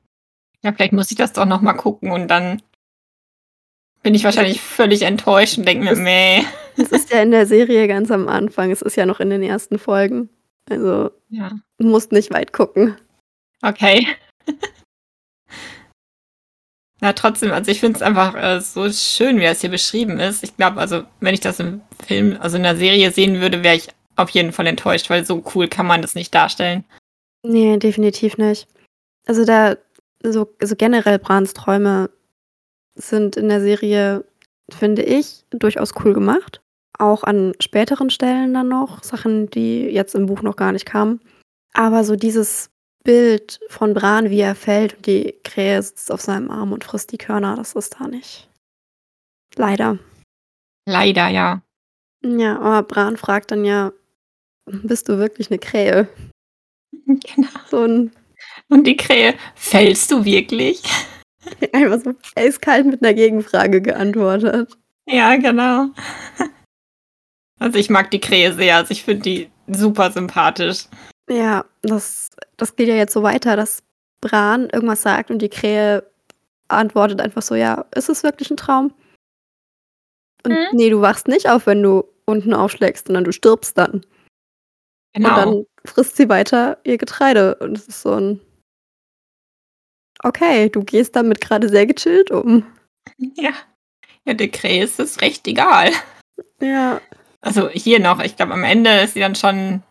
Ja, 0.64 0.74
vielleicht 0.74 0.94
muss 0.94 1.12
ich 1.12 1.18
das 1.18 1.34
doch 1.34 1.46
nochmal 1.46 1.76
gucken 1.76 2.12
und 2.12 2.28
dann 2.28 2.62
bin 4.04 4.16
ich 4.16 4.24
wahrscheinlich 4.24 4.62
völlig 4.62 5.04
enttäuscht 5.04 5.58
und 5.58 5.68
denke 5.68 5.86
mir, 5.86 5.96
meh. 5.96 6.44
Es 6.78 6.92
ist 6.92 7.12
ja 7.12 7.22
in 7.22 7.32
der 7.32 7.46
Serie 7.46 7.88
ganz 7.88 8.12
am 8.12 8.28
Anfang, 8.28 8.72
es 8.72 8.82
ist 8.82 8.96
ja 8.96 9.06
noch 9.06 9.20
in 9.20 9.30
den 9.30 9.44
ersten 9.44 9.78
Folgen. 9.78 10.30
Also 10.70 11.12
ja. 11.30 11.52
du 11.78 11.88
musst 11.88 12.12
nicht 12.12 12.34
weit 12.34 12.54
gucken. 12.54 12.96
Okay. 13.62 14.08
Na, 17.02 17.14
trotzdem, 17.14 17.52
also 17.52 17.72
ich 17.72 17.80
finde 17.80 17.98
es 17.98 18.02
einfach 18.02 18.36
äh, 18.36 18.62
so 18.62 18.90
schön, 18.92 19.40
wie 19.40 19.44
das 19.44 19.62
hier 19.62 19.72
beschrieben 19.72 20.20
ist. 20.20 20.44
Ich 20.44 20.56
glaube, 20.56 20.80
also 20.80 21.04
wenn 21.20 21.34
ich 21.34 21.40
das 21.40 21.60
im 21.60 21.82
Film, 22.06 22.38
also 22.40 22.58
in 22.58 22.64
der 22.64 22.78
Serie 22.78 23.12
sehen 23.12 23.42
würde, 23.42 23.64
wäre 23.64 23.76
ich 23.76 23.90
auf 24.16 24.30
jeden 24.30 24.52
Fall 24.52 24.68
enttäuscht, 24.68 25.10
weil 25.10 25.26
so 25.26 25.44
cool 25.56 25.68
kann 25.68 25.88
man 25.88 26.02
das 26.02 26.16
nicht 26.16 26.34
darstellen. 26.34 26.86
Nee, 27.44 27.78
definitiv 27.78 28.38
nicht. 28.38 28.68
Also 29.26 29.46
da, 29.46 29.76
so, 30.24 30.48
so 30.62 30.76
generell 30.76 31.18
Brans 31.18 31.54
Träume 31.54 32.12
sind 32.96 33.36
in 33.36 33.50
der 33.50 33.62
Serie, 33.62 34.24
finde 34.70 35.02
ich, 35.02 35.44
durchaus 35.50 35.94
cool 36.04 36.14
gemacht 36.14 36.62
auch 37.02 37.24
an 37.24 37.54
späteren 37.60 38.10
Stellen 38.10 38.54
dann 38.54 38.70
noch, 38.70 39.04
Sachen, 39.04 39.50
die 39.50 39.82
jetzt 39.86 40.16
im 40.16 40.28
Buch 40.28 40.42
noch 40.44 40.56
gar 40.56 40.72
nicht 40.72 40.86
kamen. 40.86 41.20
Aber 41.74 42.04
so 42.04 42.16
dieses 42.16 42.70
Bild 43.04 43.60
von 43.70 43.94
Bran, 43.94 44.30
wie 44.30 44.40
er 44.40 44.56
fällt 44.56 44.96
und 44.96 45.08
die 45.08 45.36
Krähe 45.44 45.82
sitzt 45.82 46.12
auf 46.12 46.22
seinem 46.22 46.52
Arm 46.52 46.72
und 46.72 46.84
frisst 46.84 47.12
die 47.12 47.18
Körner, 47.18 47.56
das 47.56 47.74
ist 47.74 47.98
da 48.00 48.08
nicht. 48.08 48.50
Leider. 49.56 49.98
Leider, 50.88 51.28
ja. 51.30 51.62
Ja, 52.24 52.60
aber 52.60 52.84
Bran 52.88 53.18
fragt 53.18 53.52
dann 53.52 53.66
ja, 53.66 53.92
bist 54.66 55.10
du 55.10 55.18
wirklich 55.18 55.50
eine 55.50 55.60
Krähe? 55.60 56.08
Genau. 57.06 57.50
So 57.70 57.84
ein 57.84 58.12
und 58.70 58.86
die 58.86 58.98
Krähe, 58.98 59.36
fällst 59.56 60.12
du 60.12 60.24
wirklich? 60.24 60.82
Einfach 61.74 62.00
so 62.00 62.14
eiskalt 62.36 62.86
mit 62.86 63.04
einer 63.04 63.14
Gegenfrage 63.14 63.82
geantwortet. 63.82 64.78
Ja, 65.08 65.36
genau. 65.36 65.88
Also 67.60 67.78
ich 67.78 67.90
mag 67.90 68.12
die 68.12 68.20
Krähe 68.20 68.54
sehr, 68.54 68.78
also 68.78 68.92
ich 68.92 69.04
finde 69.04 69.24
die 69.24 69.52
super 69.68 70.12
sympathisch. 70.12 70.86
Ja, 71.32 71.66
das, 71.82 72.30
das 72.58 72.76
geht 72.76 72.90
ja 72.90 72.96
jetzt 72.96 73.14
so 73.14 73.24
weiter, 73.24 73.56
dass 73.56 73.84
Bran 74.20 74.70
irgendwas 74.70 75.02
sagt 75.02 75.32
und 75.32 75.40
die 75.40 75.50
Krähe 75.50 76.06
antwortet 76.68 77.22
einfach 77.22 77.42
so, 77.42 77.56
ja, 77.56 77.86
ist 77.96 78.10
es 78.10 78.24
wirklich 78.24 78.52
ein 78.52 78.58
Traum? 78.58 78.94
Und 80.44 80.52
hm? 80.52 80.68
nee, 80.74 80.90
du 80.90 81.02
wachst 81.02 81.28
nicht 81.28 81.50
auf, 81.50 81.68
wenn 81.68 81.82
du 81.82 82.04
unten 82.26 82.54
aufschlägst, 82.54 83.08
sondern 83.08 83.24
du 83.24 83.32
stirbst 83.32 83.78
dann. 83.78 84.06
Genau. 85.14 85.30
Und 85.30 85.36
dann 85.36 85.66
frisst 85.86 86.18
sie 86.18 86.30
weiter 86.30 86.78
ihr 86.84 86.98
Getreide. 86.98 87.56
Und 87.56 87.78
es 87.78 87.88
ist 87.88 88.02
so 88.02 88.14
ein. 88.14 88.42
Okay, 90.24 90.70
du 90.70 90.84
gehst 90.84 91.16
damit 91.16 91.42
gerade 91.42 91.70
sehr 91.70 91.86
gechillt 91.86 92.32
um. 92.32 92.66
Ja. 93.18 93.52
Ja, 94.26 94.34
der 94.34 94.50
Krähe 94.50 94.84
ist 94.84 95.00
es 95.00 95.22
recht 95.22 95.48
egal. 95.48 95.92
Ja. 96.60 97.02
Also 97.42 97.70
hier 97.70 98.00
noch, 98.00 98.20
ich 98.20 98.36
glaube, 98.36 98.54
am 98.54 98.64
Ende 98.64 99.02
ist 99.02 99.16
sie 99.16 99.20
dann 99.20 99.36
schon 99.36 99.82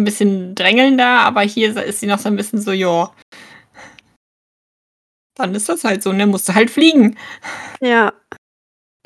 ein 0.00 0.04
bisschen 0.04 0.54
drängelnder, 0.54 1.20
aber 1.20 1.42
hier 1.42 1.76
ist 1.76 2.00
sie 2.00 2.06
noch 2.06 2.18
so 2.18 2.28
ein 2.28 2.36
bisschen 2.36 2.60
so, 2.60 2.72
ja. 2.72 3.12
dann 5.34 5.54
ist 5.54 5.68
das 5.68 5.84
halt 5.84 6.02
so, 6.02 6.12
ne? 6.12 6.26
Musst 6.26 6.48
du 6.48 6.54
halt 6.54 6.70
fliegen. 6.70 7.16
Ja. 7.80 8.12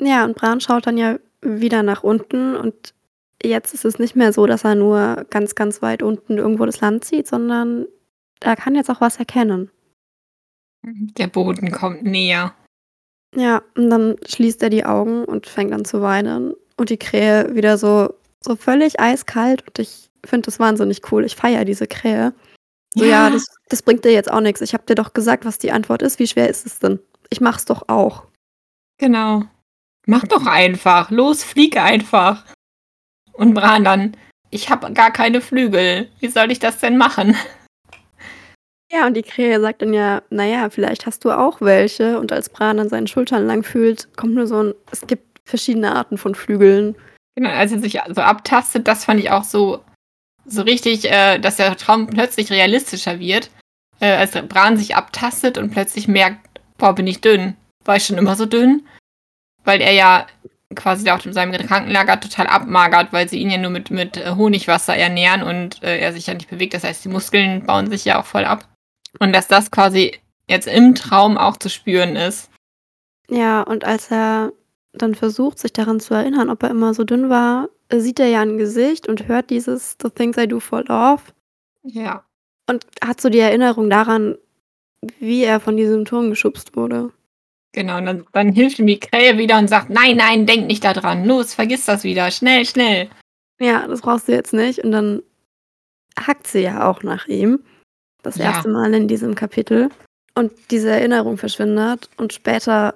Ja, 0.01 0.25
und 0.25 0.35
Bran 0.35 0.59
schaut 0.59 0.87
dann 0.87 0.97
ja 0.97 1.17
wieder 1.41 1.83
nach 1.83 2.03
unten 2.03 2.55
und 2.55 2.93
jetzt 3.41 3.73
ist 3.73 3.85
es 3.85 3.99
nicht 3.99 4.15
mehr 4.15 4.33
so, 4.33 4.45
dass 4.45 4.63
er 4.63 4.75
nur 4.75 5.25
ganz, 5.29 5.55
ganz 5.55 5.81
weit 5.81 6.03
unten 6.03 6.37
irgendwo 6.37 6.65
das 6.65 6.81
Land 6.81 7.05
sieht, 7.05 7.27
sondern 7.27 7.85
er 8.41 8.55
kann 8.55 8.75
jetzt 8.75 8.89
auch 8.89 9.01
was 9.01 9.17
erkennen. 9.17 9.71
Der 10.83 11.27
Boden 11.27 11.71
kommt 11.71 12.03
näher. 12.03 12.53
Ja, 13.35 13.63
und 13.75 13.89
dann 13.89 14.17
schließt 14.25 14.61
er 14.63 14.69
die 14.69 14.85
Augen 14.85 15.25
und 15.25 15.47
fängt 15.47 15.73
an 15.73 15.85
zu 15.85 16.01
weinen. 16.01 16.53
Und 16.77 16.89
die 16.89 16.97
Krähe 16.97 17.55
wieder 17.55 17.77
so, 17.77 18.13
so 18.43 18.55
völlig 18.55 18.99
eiskalt. 18.99 19.65
Und 19.67 19.79
ich 19.79 20.04
finde 20.25 20.45
das 20.45 20.59
wahnsinnig 20.59 21.11
cool. 21.11 21.25
Ich 21.25 21.35
feiere 21.35 21.65
diese 21.65 21.87
Krähe. 21.87 22.33
So, 22.95 23.03
ja, 23.03 23.27
Ja. 23.27 23.29
das, 23.29 23.45
das 23.69 23.81
bringt 23.81 24.05
dir 24.05 24.11
jetzt 24.11 24.31
auch 24.31 24.41
nichts. 24.41 24.61
Ich 24.61 24.73
habe 24.73 24.85
dir 24.85 24.95
doch 24.95 25.13
gesagt, 25.13 25.45
was 25.45 25.57
die 25.57 25.71
Antwort 25.71 26.01
ist. 26.01 26.19
Wie 26.19 26.27
schwer 26.27 26.49
ist 26.49 26.65
es 26.65 26.79
denn? 26.79 26.99
Ich 27.29 27.41
mach's 27.41 27.65
doch 27.65 27.89
auch. 27.89 28.23
Genau. 28.99 29.43
Mach 30.07 30.23
doch 30.27 30.45
einfach. 30.45 31.09
Los, 31.11 31.43
flieg 31.43 31.77
einfach. 31.77 32.45
Und 33.33 33.53
Bran 33.53 33.83
dann, 33.83 34.15
ich 34.51 34.69
habe 34.69 34.93
gar 34.93 35.11
keine 35.11 35.41
Flügel. 35.41 36.09
Wie 36.19 36.27
soll 36.29 36.51
ich 36.51 36.59
das 36.59 36.79
denn 36.79 36.97
machen? 36.97 37.35
Ja, 38.91 39.07
und 39.07 39.15
die 39.15 39.23
Krähe 39.23 39.59
sagt 39.59 39.81
dann 39.81 39.93
ja, 39.93 40.21
naja, 40.29 40.69
vielleicht 40.69 41.05
hast 41.05 41.25
du 41.25 41.31
auch 41.31 41.59
welche. 41.59 42.19
Und 42.19 42.31
als 42.31 42.49
Bran 42.49 42.79
an 42.79 42.87
seinen 42.87 43.07
Schultern 43.07 43.45
lang 43.47 43.63
fühlt, 43.63 44.15
kommt 44.15 44.35
nur 44.35 44.47
so 44.47 44.61
ein, 44.63 44.73
es 44.91 45.05
gibt 45.07 45.41
verschiedene 45.43 45.95
Arten 45.95 46.17
von 46.17 46.35
Flügeln. 46.35 46.95
Genau, 47.35 47.49
als 47.49 47.71
er 47.71 47.79
sich 47.79 47.99
so 48.13 48.21
abtastet, 48.21 48.87
das 48.87 49.03
fand 49.03 49.19
ich 49.19 49.31
auch 49.31 49.43
so, 49.43 49.83
so 50.45 50.61
richtig, 50.61 51.09
äh, 51.11 51.39
dass 51.39 51.57
der 51.57 51.75
Traum 51.75 52.07
plötzlich 52.07 52.51
realistischer 52.51 53.19
wird. 53.19 53.49
Äh, 53.99 54.11
als 54.11 54.31
Bran 54.31 54.77
sich 54.77 54.95
abtastet 54.95 55.57
und 55.57 55.71
plötzlich 55.71 56.07
merkt, 56.07 56.59
boah, 56.77 56.93
bin 56.93 57.07
ich 57.07 57.21
dünn. 57.21 57.55
War 57.85 57.95
ich 57.95 58.05
schon 58.05 58.17
immer 58.17 58.35
so 58.35 58.45
dünn? 58.45 58.85
Weil 59.63 59.81
er 59.81 59.93
ja 59.93 60.27
quasi 60.75 61.09
auch 61.09 61.23
in 61.25 61.33
seinem 61.33 61.53
Krankenlager 61.53 62.19
total 62.19 62.47
abmagert, 62.47 63.13
weil 63.13 63.29
sie 63.29 63.39
ihn 63.39 63.49
ja 63.49 63.57
nur 63.57 63.71
mit, 63.71 63.91
mit 63.91 64.17
äh, 64.17 64.31
Honigwasser 64.35 64.95
ernähren 64.95 65.43
und 65.43 65.81
äh, 65.83 65.99
er 65.99 66.11
sich 66.11 66.27
ja 66.27 66.33
nicht 66.33 66.49
bewegt. 66.49 66.73
Das 66.73 66.83
heißt, 66.83 67.05
die 67.05 67.09
Muskeln 67.09 67.65
bauen 67.65 67.89
sich 67.89 68.05
ja 68.05 68.19
auch 68.19 68.25
voll 68.25 68.45
ab. 68.45 68.67
Und 69.19 69.33
dass 69.33 69.47
das 69.47 69.71
quasi 69.71 70.19
jetzt 70.47 70.67
im 70.67 70.95
Traum 70.95 71.37
auch 71.37 71.57
zu 71.57 71.69
spüren 71.69 72.15
ist. 72.15 72.49
Ja, 73.29 73.61
und 73.61 73.85
als 73.85 74.11
er 74.11 74.51
dann 74.93 75.15
versucht, 75.15 75.59
sich 75.59 75.73
daran 75.73 75.99
zu 75.99 76.13
erinnern, 76.13 76.49
ob 76.49 76.63
er 76.63 76.69
immer 76.69 76.93
so 76.93 77.03
dünn 77.03 77.29
war, 77.29 77.69
sieht 77.91 78.19
er 78.19 78.27
ja 78.27 78.41
ein 78.41 78.57
Gesicht 78.57 79.07
und 79.07 79.27
hört 79.27 79.49
dieses 79.49 79.95
The 80.01 80.09
Things 80.09 80.37
I 80.37 80.47
Do 80.47 80.59
for 80.59 80.83
Love 80.85 81.21
Ja. 81.83 82.23
und 82.69 82.85
hat 83.03 83.21
so 83.21 83.29
die 83.29 83.39
Erinnerung 83.39 83.89
daran, 83.89 84.37
wie 85.19 85.43
er 85.43 85.59
von 85.59 85.77
diesem 85.77 86.05
Turm 86.05 86.29
geschubst 86.29 86.75
wurde. 86.75 87.11
Genau, 87.73 87.97
und 87.97 88.05
dann, 88.05 88.25
dann 88.31 88.51
hilft 88.53 88.79
ihm 88.79 88.87
die 88.87 88.99
Krähe 88.99 89.37
wieder 89.37 89.57
und 89.59 89.67
sagt, 89.67 89.89
nein, 89.89 90.15
nein, 90.17 90.45
denk 90.45 90.65
nicht 90.67 90.83
daran. 90.83 91.25
Los, 91.25 91.53
vergiss 91.53 91.85
das 91.85 92.03
wieder. 92.03 92.31
Schnell, 92.31 92.65
schnell. 92.65 93.09
Ja, 93.59 93.85
das 93.87 94.01
brauchst 94.01 94.27
du 94.27 94.31
jetzt 94.31 94.53
nicht. 94.53 94.79
Und 94.79 94.91
dann 94.93 95.21
hackt 96.17 96.47
sie 96.47 96.61
ja 96.61 96.89
auch 96.89 97.03
nach 97.03 97.27
ihm. 97.27 97.59
Das 98.23 98.37
Ja. 98.37 98.45
erste 98.45 98.69
Mal 98.69 98.93
in 98.93 99.07
diesem 99.09 99.35
Kapitel. 99.35 99.89
Und 100.35 100.53
diese 100.71 100.89
Erinnerung 100.89 101.37
verschwindet. 101.37 102.09
Und 102.17 102.31
später 102.33 102.95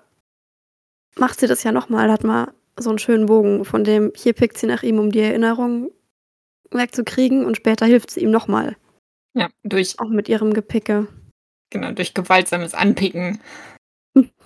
macht 1.17 1.39
sie 1.41 1.47
das 1.47 1.63
ja 1.63 1.71
nochmal, 1.73 2.09
hat 2.09 2.23
mal 2.23 2.51
so 2.81 2.89
einen 2.89 2.99
schönen 2.99 3.25
Bogen, 3.27 3.65
von 3.65 3.83
dem 3.83 4.11
hier 4.15 4.33
pickt 4.33 4.57
sie 4.57 4.67
nach 4.67 4.83
ihm, 4.83 4.99
um 4.99 5.11
die 5.11 5.19
Erinnerung 5.21 5.91
wegzukriegen. 6.71 7.45
Und 7.45 7.57
später 7.57 7.85
hilft 7.85 8.11
sie 8.11 8.21
ihm 8.21 8.31
nochmal. 8.31 8.77
Ja, 9.37 9.49
durch, 9.63 9.99
Auch 9.99 10.09
mit 10.09 10.27
ihrem 10.29 10.53
Gepicke. 10.53 11.07
genau, 11.71 11.91
durch 11.91 12.13
gewaltsames 12.13 12.73
Anpicken. 12.73 13.39
Hm. 14.17 14.29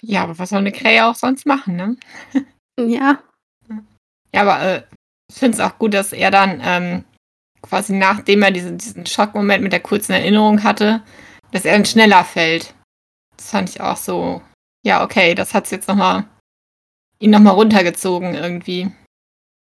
Ja, 0.00 0.22
aber 0.22 0.38
was 0.38 0.50
soll 0.50 0.60
eine 0.60 0.72
Krähe 0.72 1.04
auch 1.06 1.14
sonst 1.16 1.44
machen, 1.44 1.76
ne? 1.76 1.96
Ja, 2.80 3.20
Ja, 4.32 4.42
aber 4.42 4.62
äh, 4.62 4.82
ich 5.30 5.38
finde 5.38 5.56
es 5.56 5.60
auch 5.60 5.76
gut, 5.78 5.92
dass 5.92 6.12
er 6.12 6.30
dann 6.30 6.60
ähm, 6.64 7.04
quasi 7.62 7.92
nachdem 7.94 8.42
er 8.42 8.52
diesen, 8.52 8.78
diesen 8.78 9.04
Schockmoment 9.06 9.62
mit 9.62 9.72
der 9.72 9.80
kurzen 9.80 10.12
Erinnerung 10.12 10.62
hatte, 10.62 11.02
dass 11.52 11.64
er 11.64 11.74
dann 11.74 11.84
schneller 11.84 12.24
fällt. 12.24 12.74
Das 13.36 13.50
fand 13.50 13.68
ich 13.68 13.80
auch 13.80 13.96
so, 13.96 14.40
ja, 14.84 15.02
okay, 15.04 15.34
das 15.34 15.52
hat's 15.52 15.70
jetzt 15.72 15.88
nochmal, 15.88 16.24
ihn 17.18 17.30
nochmal 17.30 17.54
runtergezogen 17.54 18.34
irgendwie. 18.34 18.90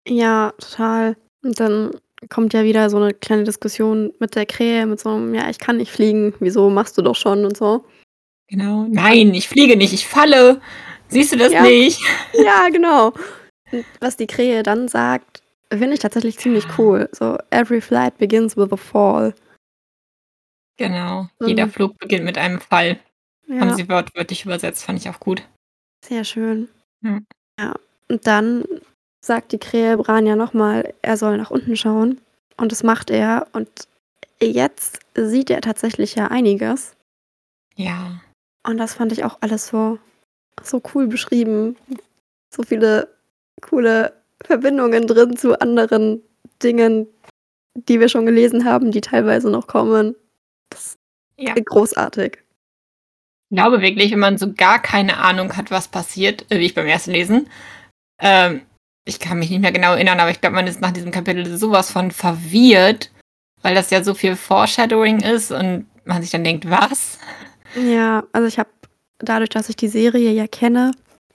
ja, 0.07 0.53
total. 0.59 1.15
Und 1.43 1.59
dann 1.59 1.91
kommt 2.29 2.53
ja 2.53 2.63
wieder 2.63 2.89
so 2.89 2.97
eine 2.97 3.13
kleine 3.13 3.43
Diskussion 3.43 4.11
mit 4.19 4.35
der 4.35 4.45
Krähe, 4.45 4.85
mit 4.87 4.99
so 4.99 5.09
einem, 5.09 5.35
ja, 5.35 5.49
ich 5.49 5.59
kann 5.59 5.77
nicht 5.77 5.91
fliegen, 5.91 6.33
wieso 6.39 6.69
machst 6.69 6.97
du 6.97 7.01
doch 7.01 7.15
schon 7.15 7.45
und 7.45 7.55
so. 7.55 7.85
Genau. 8.49 8.85
Nein, 8.89 9.33
ich 9.33 9.47
fliege 9.49 9.77
nicht, 9.77 9.93
ich 9.93 10.07
falle. 10.07 10.61
Siehst 11.09 11.33
du 11.33 11.37
das 11.37 11.51
Ja. 11.53 11.61
nicht? 11.63 11.99
Ja, 12.33 12.69
genau. 12.69 13.13
Und 13.71 13.85
was 13.99 14.17
die 14.17 14.27
Krähe 14.27 14.63
dann 14.63 14.87
sagt, 14.87 15.43
finde 15.69 15.93
ich 15.93 15.99
tatsächlich 15.99 16.37
ziemlich 16.39 16.65
cool. 16.77 17.09
So, 17.11 17.37
every 17.51 17.81
flight 17.81 18.17
begins 18.17 18.55
with 18.57 18.71
a 18.71 18.77
fall. 18.77 19.33
Genau. 20.77 21.27
Jeder 21.45 21.65
Mhm. 21.67 21.71
Flug 21.71 21.97
beginnt 21.97 22.23
mit 22.25 22.37
einem 22.37 22.61
Fall. 22.61 22.99
Haben 23.49 23.69
Ja, 23.69 23.75
sie 23.75 23.89
wortwörtlich 23.89 24.45
übersetzt, 24.45 24.83
fand 24.83 24.99
ich 24.99 25.09
auch 25.09 25.19
gut. 25.19 25.43
sehr 26.05 26.23
schön. 26.23 26.69
Ja. 27.03 27.19
Ja, 27.59 27.73
und 28.09 28.27
dann 28.27 28.63
sagt 29.21 29.51
die 29.51 29.57
Krähe 29.57 29.97
Bran 29.97 30.25
ja 30.25 30.35
nochmal, 30.35 30.93
er 31.01 31.17
soll 31.17 31.37
nach 31.37 31.51
unten 31.51 31.75
schauen. 31.75 32.19
Und 32.57 32.71
das 32.71 32.83
macht 32.83 33.09
er. 33.09 33.47
Und 33.53 33.67
jetzt 34.41 34.99
sieht 35.15 35.49
er 35.49 35.61
tatsächlich 35.61 36.15
ja 36.15 36.27
einiges. 36.27 36.95
Ja. 37.75 38.21
Und 38.67 38.77
das 38.77 38.95
fand 38.95 39.11
ich 39.13 39.23
auch 39.25 39.37
alles 39.41 39.67
so, 39.67 39.99
so 40.63 40.81
cool 40.95 41.07
beschrieben. 41.07 41.77
So 42.55 42.63
viele 42.63 43.09
coole 43.61 44.13
Verbindungen 44.45 45.07
drin 45.07 45.37
zu 45.37 45.59
anderen 45.61 46.21
Dingen, 46.63 47.07
die 47.75 47.99
wir 47.99 48.09
schon 48.09 48.25
gelesen 48.27 48.65
haben, 48.65 48.91
die 48.91 49.01
teilweise 49.01 49.49
noch 49.51 49.67
kommen. 49.67 50.15
Das 50.71 50.97
Ja. 51.37 51.53
ist 51.55 51.65
großartig. 51.67 52.39
Ich 53.49 53.55
glaube 53.55 53.81
wirklich, 53.81 54.11
wenn 54.11 54.19
man 54.19 54.37
so 54.37 54.53
gar 54.53 54.81
keine 54.81 55.17
Ahnung 55.17 55.55
hat, 55.55 55.71
was 55.71 55.87
passiert, 55.87 56.45
äh, 56.51 56.59
wie 56.59 56.65
ich 56.65 56.75
beim 56.75 56.87
ersten 56.87 57.11
Lesen, 57.11 57.49
ähm, 58.21 58.61
ich 59.05 59.19
kann 59.19 59.39
mich 59.39 59.49
nicht 59.49 59.61
mehr 59.61 59.71
genau 59.71 59.93
erinnern, 59.93 60.19
aber 60.19 60.31
ich 60.31 60.41
glaube, 60.41 60.55
man 60.55 60.67
ist 60.67 60.81
nach 60.81 60.91
diesem 60.91 61.11
Kapitel 61.11 61.57
sowas 61.57 61.91
von 61.91 62.11
verwirrt, 62.11 63.11
weil 63.61 63.73
das 63.73 63.89
ja 63.89 64.03
so 64.03 64.13
viel 64.13 64.35
Foreshadowing 64.35 65.21
ist 65.21 65.51
und 65.51 65.85
man 66.03 66.21
sich 66.21 66.31
dann 66.31 66.43
denkt, 66.43 66.69
was? 66.69 67.17
Ja, 67.75 68.23
also 68.33 68.47
ich 68.47 68.59
habe 68.59 68.69
dadurch, 69.19 69.49
dass 69.49 69.69
ich 69.69 69.75
die 69.75 69.87
Serie 69.87 70.31
ja 70.31 70.47
kenne, 70.47 70.91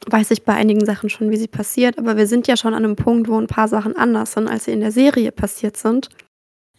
weiß 0.06 0.30
ich 0.32 0.44
bei 0.44 0.54
einigen 0.54 0.84
Sachen 0.84 1.08
schon, 1.08 1.30
wie 1.30 1.36
sie 1.36 1.48
passiert. 1.48 1.98
Aber 1.98 2.16
wir 2.16 2.26
sind 2.26 2.46
ja 2.46 2.56
schon 2.56 2.74
an 2.74 2.84
einem 2.84 2.96
Punkt, 2.96 3.28
wo 3.28 3.38
ein 3.38 3.46
paar 3.46 3.68
Sachen 3.68 3.96
anders 3.96 4.32
sind, 4.32 4.48
als 4.48 4.64
sie 4.64 4.72
in 4.72 4.80
der 4.80 4.92
Serie 4.92 5.32
passiert 5.32 5.76
sind. 5.76 6.08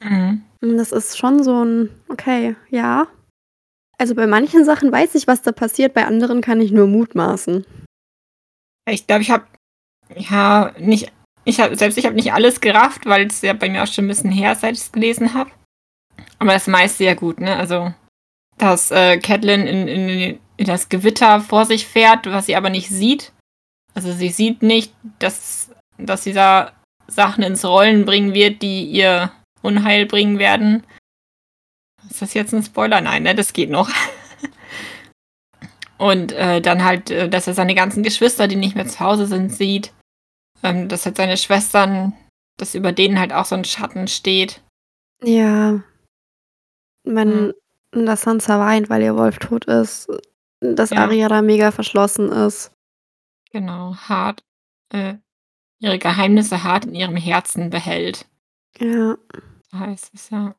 Mhm. 0.01 0.41
Und 0.61 0.77
das 0.77 0.91
ist 0.91 1.17
schon 1.17 1.43
so 1.43 1.63
ein, 1.63 1.89
okay, 2.09 2.55
ja. 2.69 3.07
Also 3.97 4.15
bei 4.15 4.27
manchen 4.27 4.65
Sachen 4.65 4.91
weiß 4.91 5.15
ich, 5.15 5.27
was 5.27 5.41
da 5.41 5.51
passiert, 5.51 5.93
bei 5.93 6.05
anderen 6.05 6.41
kann 6.41 6.61
ich 6.61 6.71
nur 6.71 6.87
mutmaßen. 6.87 7.65
Ich 8.89 9.07
glaube, 9.07 9.21
ich 9.21 9.31
habe 9.31 9.45
ja 10.15 10.73
nicht, 10.77 11.11
ich 11.45 11.59
habe 11.59 11.75
selbst 11.75 11.97
ich 11.97 12.05
habe 12.05 12.15
nicht 12.15 12.33
alles 12.33 12.59
gerafft, 12.59 13.05
weil 13.05 13.27
es 13.27 13.41
ja 13.41 13.53
bei 13.53 13.69
mir 13.69 13.83
auch 13.83 13.87
schon 13.87 14.05
ein 14.05 14.09
bisschen 14.09 14.31
her 14.31 14.55
seit 14.55 14.73
ich 14.75 14.81
es 14.81 14.91
gelesen 14.91 15.33
habe. 15.33 15.51
Aber 16.39 16.53
das 16.53 16.67
meiste 16.67 17.03
ja 17.03 17.13
gut, 17.13 17.39
ne? 17.39 17.55
Also, 17.55 17.93
dass 18.57 18.91
äh, 18.91 19.17
Catelyn 19.19 19.65
in, 19.65 19.87
in, 19.87 20.39
in 20.57 20.65
das 20.65 20.89
Gewitter 20.89 21.39
vor 21.39 21.65
sich 21.65 21.87
fährt, 21.87 22.25
was 22.25 22.47
sie 22.47 22.55
aber 22.55 22.69
nicht 22.69 22.89
sieht. 22.89 23.31
Also 23.93 24.11
sie 24.11 24.29
sieht 24.29 24.61
nicht, 24.61 24.93
dass, 25.19 25.69
dass 25.97 26.23
sie 26.23 26.33
da 26.33 26.73
Sachen 27.07 27.43
ins 27.43 27.63
Rollen 27.63 28.05
bringen 28.05 28.33
wird, 28.33 28.61
die 28.61 28.85
ihr 28.85 29.31
Unheil 29.61 30.05
bringen 30.05 30.39
werden. 30.39 30.83
Ist 32.09 32.21
das 32.21 32.33
jetzt 32.33 32.53
ein 32.53 32.63
Spoiler? 32.63 33.01
Nein, 33.01 33.23
ne? 33.23 33.35
Das 33.35 33.53
geht 33.53 33.69
noch. 33.69 33.89
Und 35.97 36.31
äh, 36.33 36.61
dann 36.61 36.83
halt, 36.83 37.09
äh, 37.09 37.29
dass 37.29 37.47
er 37.47 37.53
seine 37.53 37.75
ganzen 37.75 38.03
Geschwister, 38.03 38.47
die 38.47 38.55
nicht 38.55 38.75
mehr 38.75 38.87
zu 38.87 38.99
Hause 38.99 39.25
sind, 39.27 39.53
sieht. 39.53 39.93
Ähm, 40.61 40.87
dass 40.87 41.05
halt 41.05 41.17
seine 41.17 41.37
Schwestern, 41.37 42.13
dass 42.57 42.75
über 42.75 42.91
denen 42.91 43.19
halt 43.19 43.33
auch 43.33 43.45
so 43.45 43.55
ein 43.55 43.65
Schatten 43.65 44.07
steht. 44.07 44.61
Ja. 45.23 45.81
Wenn 47.03 47.53
dass 47.93 48.23
Sansa 48.23 48.59
weint, 48.59 48.89
weil 48.89 49.03
ihr 49.03 49.15
Wolf 49.15 49.37
tot 49.37 49.65
ist, 49.65 50.07
dass 50.59 50.89
Ja. 50.89 51.03
Arya 51.03 51.27
da 51.29 51.41
mega 51.41 51.71
verschlossen 51.71 52.31
ist. 52.31 52.71
Genau, 53.51 53.95
hart. 53.95 54.43
Äh, 54.89 55.15
ihre 55.79 55.99
Geheimnisse 55.99 56.63
hart 56.63 56.85
in 56.85 56.95
ihrem 56.95 57.17
Herzen 57.17 57.69
behält. 57.69 58.25
Ja. 58.79 59.17
So 59.71 59.79
heißt 59.79 60.11
es 60.13 60.29
ja. 60.29 60.55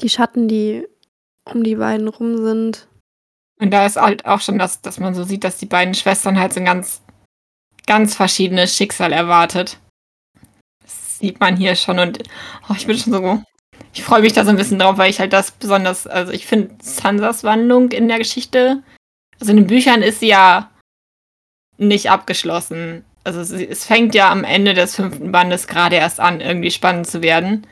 Die 0.00 0.08
Schatten, 0.08 0.48
die 0.48 0.86
um 1.44 1.64
die 1.64 1.76
beiden 1.76 2.08
rum 2.08 2.36
sind. 2.38 2.88
Und 3.60 3.70
da 3.70 3.86
ist 3.86 3.96
halt 3.96 4.26
auch 4.26 4.40
schon, 4.40 4.58
das, 4.58 4.82
dass 4.82 5.00
man 5.00 5.14
so 5.14 5.24
sieht, 5.24 5.44
dass 5.44 5.58
die 5.58 5.66
beiden 5.66 5.94
Schwestern 5.94 6.38
halt 6.38 6.52
so 6.52 6.60
ein 6.60 6.66
ganz, 6.66 7.02
ganz 7.86 8.14
verschiedenes 8.14 8.76
Schicksal 8.76 9.12
erwartet. 9.12 9.78
Das 10.82 11.18
sieht 11.18 11.40
man 11.40 11.56
hier 11.56 11.74
schon 11.74 11.98
und 11.98 12.20
oh, 12.68 12.74
ich 12.76 12.86
bin 12.86 12.96
schon 12.96 13.12
so, 13.12 13.42
ich 13.92 14.04
freue 14.04 14.22
mich 14.22 14.32
da 14.32 14.44
so 14.44 14.50
ein 14.50 14.56
bisschen 14.56 14.78
drauf, 14.78 14.98
weil 14.98 15.10
ich 15.10 15.18
halt 15.18 15.32
das 15.32 15.50
besonders, 15.50 16.06
also 16.06 16.32
ich 16.32 16.46
finde 16.46 16.76
Sansas 16.80 17.42
Wandlung 17.42 17.90
in 17.90 18.06
der 18.06 18.18
Geschichte, 18.18 18.82
also 19.40 19.50
in 19.50 19.58
den 19.58 19.66
Büchern 19.66 20.02
ist 20.02 20.20
sie 20.20 20.28
ja 20.28 20.70
nicht 21.78 22.10
abgeschlossen. 22.10 23.04
Also 23.24 23.42
sie, 23.42 23.68
es 23.68 23.84
fängt 23.84 24.14
ja 24.14 24.30
am 24.30 24.44
Ende 24.44 24.74
des 24.74 24.94
fünften 24.94 25.32
Bandes 25.32 25.66
gerade 25.66 25.96
erst 25.96 26.20
an, 26.20 26.40
irgendwie 26.40 26.70
spannend 26.70 27.06
zu 27.06 27.22
werden. 27.22 27.66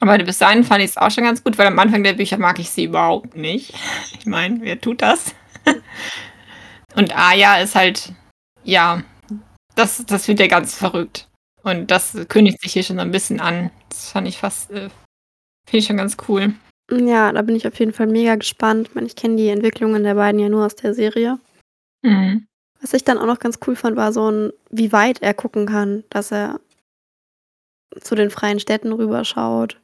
Aber 0.00 0.16
bis 0.18 0.38
dahin 0.38 0.64
fand 0.64 0.82
ich 0.82 0.90
es 0.90 0.96
auch 0.96 1.10
schon 1.10 1.24
ganz 1.24 1.44
gut, 1.44 1.58
weil 1.58 1.66
am 1.66 1.78
Anfang 1.78 2.02
der 2.02 2.14
Bücher 2.14 2.38
mag 2.38 2.58
ich 2.58 2.70
sie 2.70 2.84
überhaupt 2.84 3.36
nicht. 3.36 3.74
Ich 4.18 4.26
meine, 4.26 4.60
wer 4.62 4.80
tut 4.80 5.02
das? 5.02 5.34
Und 6.96 7.16
Aya 7.16 7.60
ist 7.60 7.74
halt, 7.74 8.12
ja, 8.64 9.02
das, 9.74 10.04
das 10.06 10.26
wird 10.26 10.40
ja 10.40 10.46
ganz 10.46 10.74
verrückt. 10.74 11.28
Und 11.62 11.90
das 11.90 12.16
kündigt 12.28 12.62
sich 12.62 12.72
hier 12.72 12.82
schon 12.82 12.96
so 12.96 13.02
ein 13.02 13.10
bisschen 13.10 13.40
an. 13.40 13.70
Das 13.90 14.10
fand 14.10 14.26
ich 14.26 14.38
fast, 14.38 14.70
äh, 14.70 14.88
finde 15.66 15.78
ich 15.78 15.86
schon 15.86 15.98
ganz 15.98 16.16
cool. 16.28 16.54
Ja, 16.90 17.30
da 17.32 17.42
bin 17.42 17.54
ich 17.54 17.68
auf 17.68 17.78
jeden 17.78 17.92
Fall 17.92 18.06
mega 18.06 18.34
gespannt. 18.36 18.88
Ich 18.88 18.94
meine, 18.94 19.06
ich 19.06 19.16
kenne 19.16 19.36
die 19.36 19.48
Entwicklungen 19.48 20.02
der 20.02 20.14
beiden 20.14 20.40
ja 20.40 20.48
nur 20.48 20.64
aus 20.64 20.74
der 20.76 20.94
Serie. 20.94 21.38
Mhm. 22.02 22.46
Was 22.80 22.94
ich 22.94 23.04
dann 23.04 23.18
auch 23.18 23.26
noch 23.26 23.38
ganz 23.38 23.58
cool 23.66 23.76
fand, 23.76 23.96
war 23.96 24.12
so 24.12 24.30
ein, 24.30 24.52
wie 24.70 24.90
weit 24.92 25.20
er 25.20 25.34
gucken 25.34 25.66
kann, 25.66 26.04
dass 26.08 26.32
er 26.32 26.58
zu 28.00 28.14
den 28.14 28.30
freien 28.30 28.58
Städten 28.58 28.92
rüberschaut. 28.92 29.78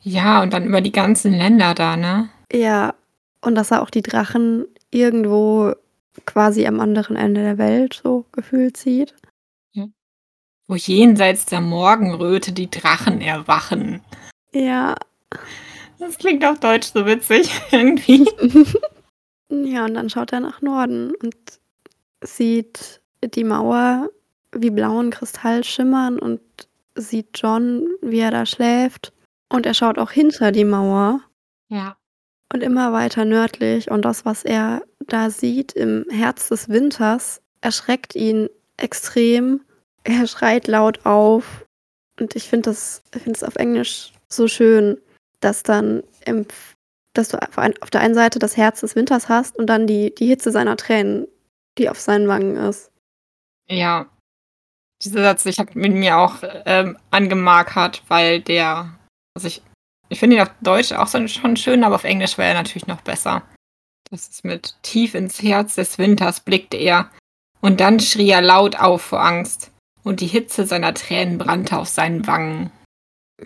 Ja, 0.00 0.42
und 0.42 0.52
dann 0.52 0.66
über 0.66 0.80
die 0.80 0.92
ganzen 0.92 1.32
Länder 1.32 1.74
da, 1.74 1.96
ne? 1.96 2.28
Ja, 2.52 2.94
und 3.40 3.54
dass 3.54 3.70
er 3.70 3.82
auch 3.82 3.90
die 3.90 4.02
Drachen 4.02 4.66
irgendwo 4.90 5.74
quasi 6.24 6.66
am 6.66 6.80
anderen 6.80 7.16
Ende 7.16 7.42
der 7.42 7.58
Welt 7.58 8.00
so 8.02 8.24
gefühlt 8.32 8.76
sieht. 8.76 9.14
Wo 10.70 10.74
jenseits 10.74 11.46
der 11.46 11.62
Morgenröte 11.62 12.52
die 12.52 12.70
Drachen 12.70 13.22
erwachen. 13.22 14.02
Ja. 14.52 14.94
Das 15.98 16.18
klingt 16.18 16.44
auf 16.44 16.60
Deutsch 16.60 16.88
so 16.92 17.06
witzig, 17.06 17.50
irgendwie. 17.72 18.28
ja, 19.50 19.86
und 19.86 19.94
dann 19.94 20.10
schaut 20.10 20.32
er 20.32 20.40
nach 20.40 20.60
Norden 20.60 21.14
und 21.22 21.34
sieht 22.22 23.00
die 23.24 23.44
Mauer 23.44 24.10
wie 24.52 24.70
blauen 24.70 25.10
Kristall 25.10 25.64
schimmern 25.64 26.18
und 26.18 26.40
sieht 26.94 27.30
John, 27.34 27.86
wie 28.02 28.20
er 28.20 28.30
da 28.30 28.44
schläft. 28.44 29.12
Und 29.48 29.66
er 29.66 29.74
schaut 29.74 29.98
auch 29.98 30.10
hinter 30.10 30.52
die 30.52 30.64
Mauer. 30.64 31.20
Ja. 31.68 31.96
Und 32.52 32.62
immer 32.62 32.92
weiter 32.92 33.24
nördlich. 33.24 33.90
Und 33.90 34.04
das, 34.04 34.24
was 34.24 34.44
er 34.44 34.82
da 35.06 35.30
sieht 35.30 35.72
im 35.72 36.04
Herz 36.10 36.48
des 36.48 36.68
Winters, 36.68 37.40
erschreckt 37.60 38.14
ihn 38.14 38.48
extrem. 38.76 39.60
Er 40.04 40.26
schreit 40.26 40.66
laut 40.66 41.04
auf. 41.04 41.66
Und 42.20 42.36
ich 42.36 42.48
finde 42.48 42.70
das, 42.70 43.02
find 43.12 43.36
das 43.36 43.44
auf 43.44 43.56
Englisch 43.56 44.12
so 44.28 44.48
schön, 44.48 44.98
dass 45.40 45.62
dann 45.62 46.02
im, 46.24 46.46
dass 47.14 47.28
du 47.28 47.38
auf 47.40 47.90
der 47.90 48.00
einen 48.00 48.14
Seite 48.14 48.38
das 48.38 48.56
Herz 48.56 48.80
des 48.80 48.96
Winters 48.96 49.28
hast 49.28 49.56
und 49.56 49.66
dann 49.66 49.86
die, 49.86 50.14
die 50.14 50.26
Hitze 50.26 50.50
seiner 50.50 50.76
Tränen, 50.76 51.26
die 51.78 51.88
auf 51.88 52.00
seinen 52.00 52.28
Wangen 52.28 52.56
ist. 52.56 52.90
Ja. 53.68 54.06
Dieser 55.02 55.22
Satz, 55.22 55.46
ich 55.46 55.58
habe 55.58 55.70
mit 55.74 55.92
mir 55.92 56.18
auch 56.18 56.38
ähm, 56.42 56.98
angemarkert, 57.10 58.02
weil 58.08 58.40
der, 58.40 58.97
also 59.38 59.46
ich, 59.46 59.62
ich 60.08 60.18
finde 60.18 60.36
ihn 60.36 60.42
auf 60.42 60.50
Deutsch 60.60 60.90
auch 60.90 61.06
schon 61.06 61.56
schön, 61.56 61.84
aber 61.84 61.94
auf 61.94 62.04
Englisch 62.04 62.38
wäre 62.38 62.48
er 62.48 62.54
natürlich 62.54 62.88
noch 62.88 63.02
besser. 63.02 63.42
Das 64.10 64.28
ist 64.28 64.44
mit 64.44 64.74
tief 64.82 65.14
ins 65.14 65.40
Herz 65.42 65.76
des 65.76 65.96
Winters 65.98 66.40
blickte 66.40 66.76
er, 66.76 67.10
und 67.60 67.80
dann 67.80 68.00
schrie 68.00 68.30
er 68.30 68.42
laut 68.42 68.76
auf 68.80 69.02
vor 69.02 69.22
Angst, 69.22 69.70
und 70.02 70.20
die 70.20 70.26
Hitze 70.26 70.66
seiner 70.66 70.92
Tränen 70.92 71.38
brannte 71.38 71.78
auf 71.78 71.88
seinen 71.88 72.26
Wangen. 72.26 72.72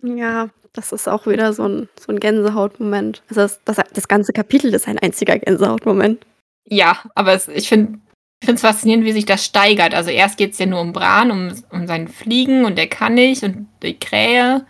Ja, 0.03 0.49
das 0.73 0.93
ist 0.93 1.09
auch 1.09 1.27
wieder 1.27 1.53
so 1.53 1.69
ein, 1.69 1.89
so 2.01 2.11
ein 2.11 2.21
Gänsehautmoment. 2.21 3.23
Also 3.29 3.43
das, 3.43 3.61
das, 3.65 3.77
das 3.93 4.09
ganze 4.09 4.33
Kapitel 4.33 4.73
ist 4.73 4.89
ein 4.89 4.99
einziger 4.99 5.39
Gänsehautmoment. 5.39 6.25
Ja, 6.67 7.03
aber 7.15 7.35
es, 7.35 7.49
ich 7.49 7.69
finde 7.69 7.99
es 8.47 8.63
faszinierend, 8.63 9.05
wie 9.05 9.13
sich 9.13 9.27
das 9.27 9.45
steigert. 9.45 9.93
Also 9.93 10.09
erst 10.09 10.39
geht 10.39 10.53
es 10.53 10.59
ja 10.59 10.67
nur 10.67 10.81
um 10.81 10.95
Bran, 10.95 11.31
um, 11.31 11.53
um 11.71 11.87
sein 11.87 12.09
Fliegen 12.09 12.65
und 12.65 12.79
der 12.79 12.87
kann 12.87 13.15
nicht 13.15 13.43
und 13.43 13.69
die 13.83 13.99
Krähe. 13.99 14.65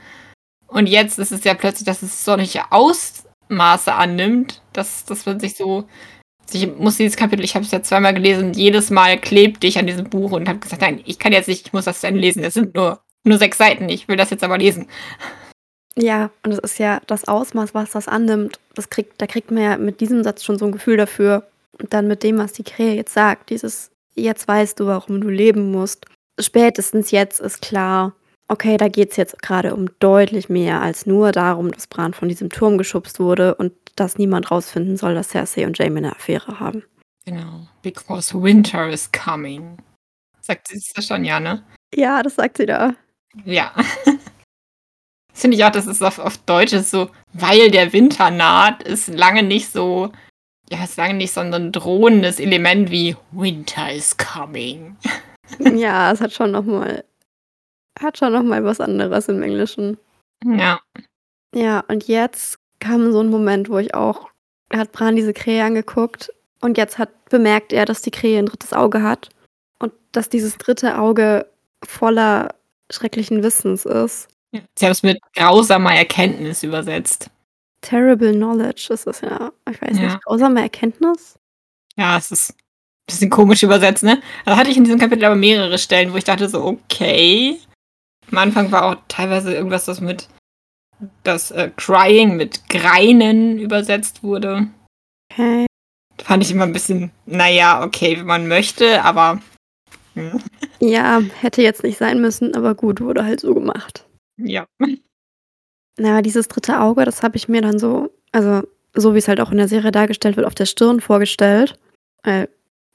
Und 0.72 0.88
jetzt 0.88 1.18
ist 1.18 1.32
es 1.32 1.44
ja 1.44 1.54
plötzlich, 1.54 1.84
dass 1.84 2.02
es 2.02 2.24
solche 2.24 2.62
Ausmaße 2.70 3.92
annimmt, 3.92 4.62
dass, 4.72 5.04
dass 5.04 5.26
man 5.26 5.38
sich 5.38 5.56
so. 5.56 5.84
Ich 6.52 6.66
muss 6.76 6.96
dieses 6.96 7.16
Kapitel, 7.16 7.44
ich 7.44 7.54
habe 7.54 7.64
es 7.64 7.70
ja 7.70 7.82
zweimal 7.82 8.12
gelesen, 8.12 8.52
jedes 8.52 8.90
Mal 8.90 9.18
klebte 9.18 9.66
ich 9.66 9.78
an 9.78 9.86
diesem 9.86 10.10
Buch 10.10 10.32
und 10.32 10.48
habe 10.48 10.58
gesagt, 10.58 10.82
nein, 10.82 11.00
ich 11.06 11.18
kann 11.18 11.32
jetzt 11.32 11.48
nicht, 11.48 11.66
ich 11.66 11.72
muss 11.72 11.86
das 11.86 12.00
zu 12.00 12.06
Ende 12.06 12.20
lesen. 12.20 12.44
Es 12.44 12.54
sind 12.54 12.74
nur, 12.74 13.00
nur 13.24 13.38
sechs 13.38 13.58
Seiten, 13.58 13.88
ich 13.88 14.08
will 14.08 14.16
das 14.16 14.30
jetzt 14.30 14.44
aber 14.44 14.58
lesen. 14.58 14.86
Ja, 15.96 16.30
und 16.42 16.52
es 16.52 16.58
ist 16.58 16.78
ja 16.78 17.00
das 17.06 17.28
Ausmaß, 17.28 17.74
was 17.74 17.92
das 17.92 18.08
annimmt. 18.08 18.58
Das 18.74 18.90
kriegt, 18.90 19.20
da 19.20 19.26
kriegt 19.26 19.50
man 19.50 19.62
ja 19.62 19.76
mit 19.76 20.00
diesem 20.00 20.24
Satz 20.24 20.42
schon 20.42 20.58
so 20.58 20.66
ein 20.66 20.72
Gefühl 20.72 20.96
dafür. 20.96 21.46
Und 21.78 21.92
dann 21.92 22.06
mit 22.06 22.22
dem, 22.22 22.38
was 22.38 22.52
die 22.52 22.64
Krähe 22.64 22.94
jetzt 22.94 23.14
sagt, 23.14 23.50
dieses, 23.50 23.90
jetzt 24.14 24.46
weißt 24.48 24.80
du, 24.80 24.86
warum 24.86 25.20
du 25.20 25.28
leben 25.28 25.70
musst. 25.70 26.06
Spätestens 26.38 27.10
jetzt 27.10 27.40
ist 27.40 27.62
klar, 27.62 28.14
okay, 28.52 28.76
da 28.76 28.88
geht 28.88 29.10
es 29.10 29.16
jetzt 29.16 29.40
gerade 29.40 29.74
um 29.74 29.88
deutlich 29.98 30.48
mehr 30.48 30.82
als 30.82 31.06
nur 31.06 31.32
darum, 31.32 31.72
dass 31.72 31.86
Bran 31.86 32.12
von 32.12 32.28
diesem 32.28 32.50
Turm 32.50 32.76
geschubst 32.76 33.18
wurde 33.18 33.54
und 33.54 33.72
dass 33.96 34.18
niemand 34.18 34.50
rausfinden 34.50 34.96
soll, 34.96 35.14
dass 35.14 35.30
Cersei 35.30 35.66
und 35.66 35.78
Jaime 35.78 35.98
eine 35.98 36.12
Affäre 36.14 36.60
haben. 36.60 36.84
Genau. 37.24 37.66
Because 37.82 38.34
winter 38.40 38.88
is 38.90 39.10
coming. 39.10 39.78
Sagt 40.40 40.68
sie 40.68 40.80
das 40.94 41.06
schon, 41.06 41.24
ja, 41.24 41.40
ne? 41.40 41.64
Ja, 41.94 42.22
das 42.22 42.34
sagt 42.34 42.58
sie 42.58 42.66
da. 42.66 42.94
Ja. 43.44 43.72
Finde 45.32 45.56
ich 45.56 45.64
auch, 45.64 45.70
dass 45.70 45.86
es 45.86 46.02
auf, 46.02 46.18
auf 46.18 46.36
Deutsch 46.38 46.74
ist 46.74 46.90
so, 46.90 47.08
weil 47.32 47.70
der 47.70 47.92
Winter 47.92 48.30
naht, 48.30 48.82
ist 48.82 49.08
lange 49.08 49.42
nicht 49.42 49.72
so, 49.72 50.12
ja, 50.68 50.84
ist 50.84 50.98
lange 50.98 51.14
nicht 51.14 51.32
so 51.32 51.40
ein 51.40 51.72
drohendes 51.72 52.38
Element 52.38 52.90
wie 52.90 53.16
Winter 53.30 53.90
is 53.92 54.14
coming. 54.18 54.96
ja, 55.58 56.12
es 56.12 56.20
hat 56.20 56.32
schon 56.32 56.50
nochmal, 56.50 57.04
hat 58.00 58.18
schon 58.18 58.32
nochmal 58.32 58.64
was 58.64 58.80
anderes 58.80 59.28
im 59.28 59.42
Englischen. 59.42 59.98
Ja. 60.44 60.80
Ja, 61.54 61.84
und 61.88 62.08
jetzt 62.08 62.58
kam 62.80 63.12
so 63.12 63.20
ein 63.20 63.28
Moment, 63.30 63.68
wo 63.68 63.78
ich 63.78 63.94
auch, 63.94 64.28
hat 64.72 64.92
Bran 64.92 65.16
diese 65.16 65.32
Krähe 65.34 65.64
angeguckt 65.64 66.32
und 66.60 66.78
jetzt 66.78 66.98
hat 66.98 67.10
bemerkt 67.28 67.72
er, 67.72 67.84
dass 67.84 68.02
die 68.02 68.10
Krähe 68.10 68.38
ein 68.38 68.46
drittes 68.46 68.72
Auge 68.72 69.02
hat 69.02 69.28
und 69.78 69.92
dass 70.12 70.28
dieses 70.28 70.56
dritte 70.58 70.98
Auge 70.98 71.46
voller 71.84 72.54
schrecklichen 72.90 73.42
Wissens 73.42 73.84
ist. 73.84 74.28
Sie 74.52 74.84
haben 74.84 74.92
es 74.92 75.02
mit 75.02 75.18
grausamer 75.34 75.94
Erkenntnis 75.94 76.62
übersetzt. 76.62 77.30
Terrible 77.82 78.32
Knowledge 78.32 78.88
ist 78.92 79.06
es 79.06 79.20
ja. 79.22 79.50
Ich 79.70 79.80
weiß 79.80 79.96
Ja. 79.96 80.04
nicht, 80.04 80.22
grausame 80.24 80.60
Erkenntnis? 80.62 81.38
Ja, 81.96 82.16
es 82.16 82.30
ist 82.30 82.50
ein 82.50 82.56
bisschen 83.06 83.30
komisch 83.30 83.62
übersetzt, 83.62 84.02
ne? 84.02 84.20
Da 84.44 84.56
hatte 84.56 84.70
ich 84.70 84.76
in 84.76 84.84
diesem 84.84 84.98
Kapitel 85.00 85.24
aber 85.24 85.34
mehrere 85.36 85.78
Stellen, 85.78 86.12
wo 86.12 86.16
ich 86.16 86.24
dachte 86.24 86.48
so, 86.48 86.62
okay. 86.64 87.58
Am 88.30 88.38
Anfang 88.38 88.72
war 88.72 88.84
auch 88.84 88.96
teilweise 89.08 89.54
irgendwas, 89.54 89.84
das 89.84 90.00
mit 90.00 90.28
das 91.24 91.50
äh, 91.50 91.70
Crying 91.76 92.36
mit 92.36 92.68
Greinen 92.68 93.58
übersetzt 93.58 94.22
wurde. 94.22 94.68
Okay. 95.32 95.66
Fand 96.22 96.44
ich 96.44 96.52
immer 96.52 96.64
ein 96.64 96.72
bisschen, 96.72 97.10
naja, 97.26 97.82
okay, 97.84 98.16
wenn 98.18 98.26
man 98.26 98.46
möchte, 98.46 99.02
aber 99.02 99.40
hm, 100.14 100.40
Ja, 100.78 101.20
hätte 101.40 101.62
jetzt 101.62 101.82
nicht 101.82 101.98
sein 101.98 102.20
müssen, 102.20 102.54
aber 102.54 102.74
gut, 102.76 103.00
wurde 103.00 103.24
halt 103.24 103.40
so 103.40 103.52
gemacht. 103.54 104.06
ja. 104.38 104.66
Na, 105.98 106.22
dieses 106.22 106.48
dritte 106.48 106.80
Auge, 106.80 107.04
das 107.04 107.22
habe 107.22 107.36
ich 107.36 107.48
mir 107.48 107.60
dann 107.60 107.78
so, 107.78 108.10
also 108.30 108.66
so 108.94 109.14
wie 109.14 109.18
es 109.18 109.28
halt 109.28 109.40
auch 109.40 109.50
in 109.50 109.58
der 109.58 109.68
Serie 109.68 109.90
dargestellt 109.92 110.36
wird, 110.36 110.46
auf 110.46 110.54
der 110.54 110.64
Stirn 110.66 111.00
vorgestellt. 111.00 111.78
Äh, 112.22 112.46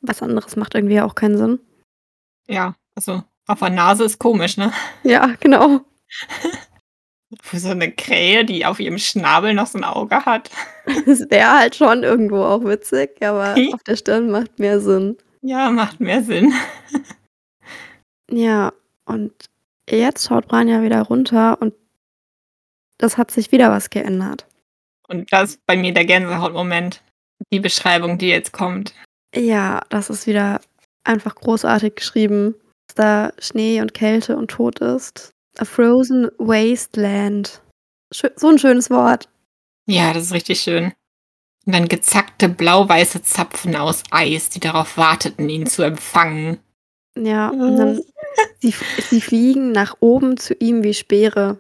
was 0.02 0.22
anderes 0.24 0.56
macht 0.56 0.74
irgendwie 0.76 1.02
auch 1.02 1.14
keinen 1.16 1.38
Sinn. 1.38 1.60
Ja, 2.48 2.76
also 2.96 3.24
auf 3.48 3.60
der 3.60 3.70
Nase 3.70 4.04
ist 4.04 4.20
komisch, 4.20 4.58
ne? 4.58 4.72
Ja, 5.04 5.34
genau. 5.40 5.82
Für 7.42 7.60
so 7.60 7.70
eine 7.70 7.92
Krähe, 7.92 8.46
die 8.46 8.66
auf 8.66 8.80
ihrem 8.80 8.98
Schnabel 8.98 9.54
noch 9.54 9.68
so 9.68 9.78
ein 9.78 9.84
Auge 9.84 10.26
hat. 10.26 10.50
Es 11.06 11.30
wäre 11.30 11.58
halt 11.58 11.76
schon 11.76 12.04
irgendwo 12.04 12.44
auch 12.44 12.64
witzig, 12.64 13.22
aber 13.22 13.56
auf 13.74 13.84
der 13.84 13.96
Stirn 13.96 14.30
macht 14.30 14.60
mehr 14.60 14.80
Sinn. 14.80 15.18
Ja, 15.42 15.70
macht 15.70 16.00
mehr 16.00 16.24
Sinn. 16.24 16.54
Ja, 18.30 18.74
und 19.06 19.34
jetzt 19.90 20.28
schaut 20.28 20.48
Bran 20.48 20.68
ja 20.68 20.82
wieder 20.82 21.02
runter 21.04 21.62
und 21.62 21.74
das 22.98 23.18
hat 23.18 23.32
sich 23.32 23.52
wieder 23.52 23.72
was 23.72 23.90
geändert. 23.90 24.48
Und 25.08 25.32
das 25.32 25.52
ist 25.52 25.66
bei 25.66 25.78
mir 25.78 25.94
der 25.94 26.06
Gänsehautmoment. 26.06 27.02
Die 27.54 27.60
Beschreibung, 27.60 28.18
die 28.18 28.30
jetzt 28.30 28.52
kommt. 28.52 28.94
Ja, 29.34 29.82
das 29.90 30.10
ist 30.10 30.28
wieder 30.28 30.60
einfach 31.04 31.36
großartig 31.36 31.96
geschrieben, 31.96 32.56
da 32.98 33.32
Schnee 33.40 33.82
und 33.82 33.94
Kälte 33.94 34.38
und 34.38 34.50
Tod 34.50 34.80
ist. 34.80 35.32
A 35.58 35.66
frozen 35.66 36.30
wasteland. 36.38 37.62
Schö 38.14 38.30
so 38.36 38.50
ein 38.50 38.60
schönes 38.60 38.90
Wort. 38.90 39.30
Ja, 39.88 40.14
das 40.14 40.26
ist 40.26 40.34
richtig 40.34 40.62
schön. 40.62 40.94
Und 41.66 41.74
dann 41.74 41.88
gezackte 41.88 42.48
blau-weiße 42.48 43.24
Zapfen 43.24 43.76
aus 43.76 44.04
Eis, 44.12 44.50
die 44.50 44.60
darauf 44.60 44.98
warteten, 44.98 45.50
ihn 45.50 45.66
zu 45.66 45.84
empfangen. 45.84 46.60
Ja, 47.18 47.50
und 47.50 47.78
dann 47.78 48.02
sie, 48.60 48.74
sie 49.10 49.22
fliegen 49.22 49.72
nach 49.72 49.98
oben 50.00 50.38
zu 50.38 50.54
ihm 50.54 50.84
wie 50.84 50.94
Speere. 50.94 51.60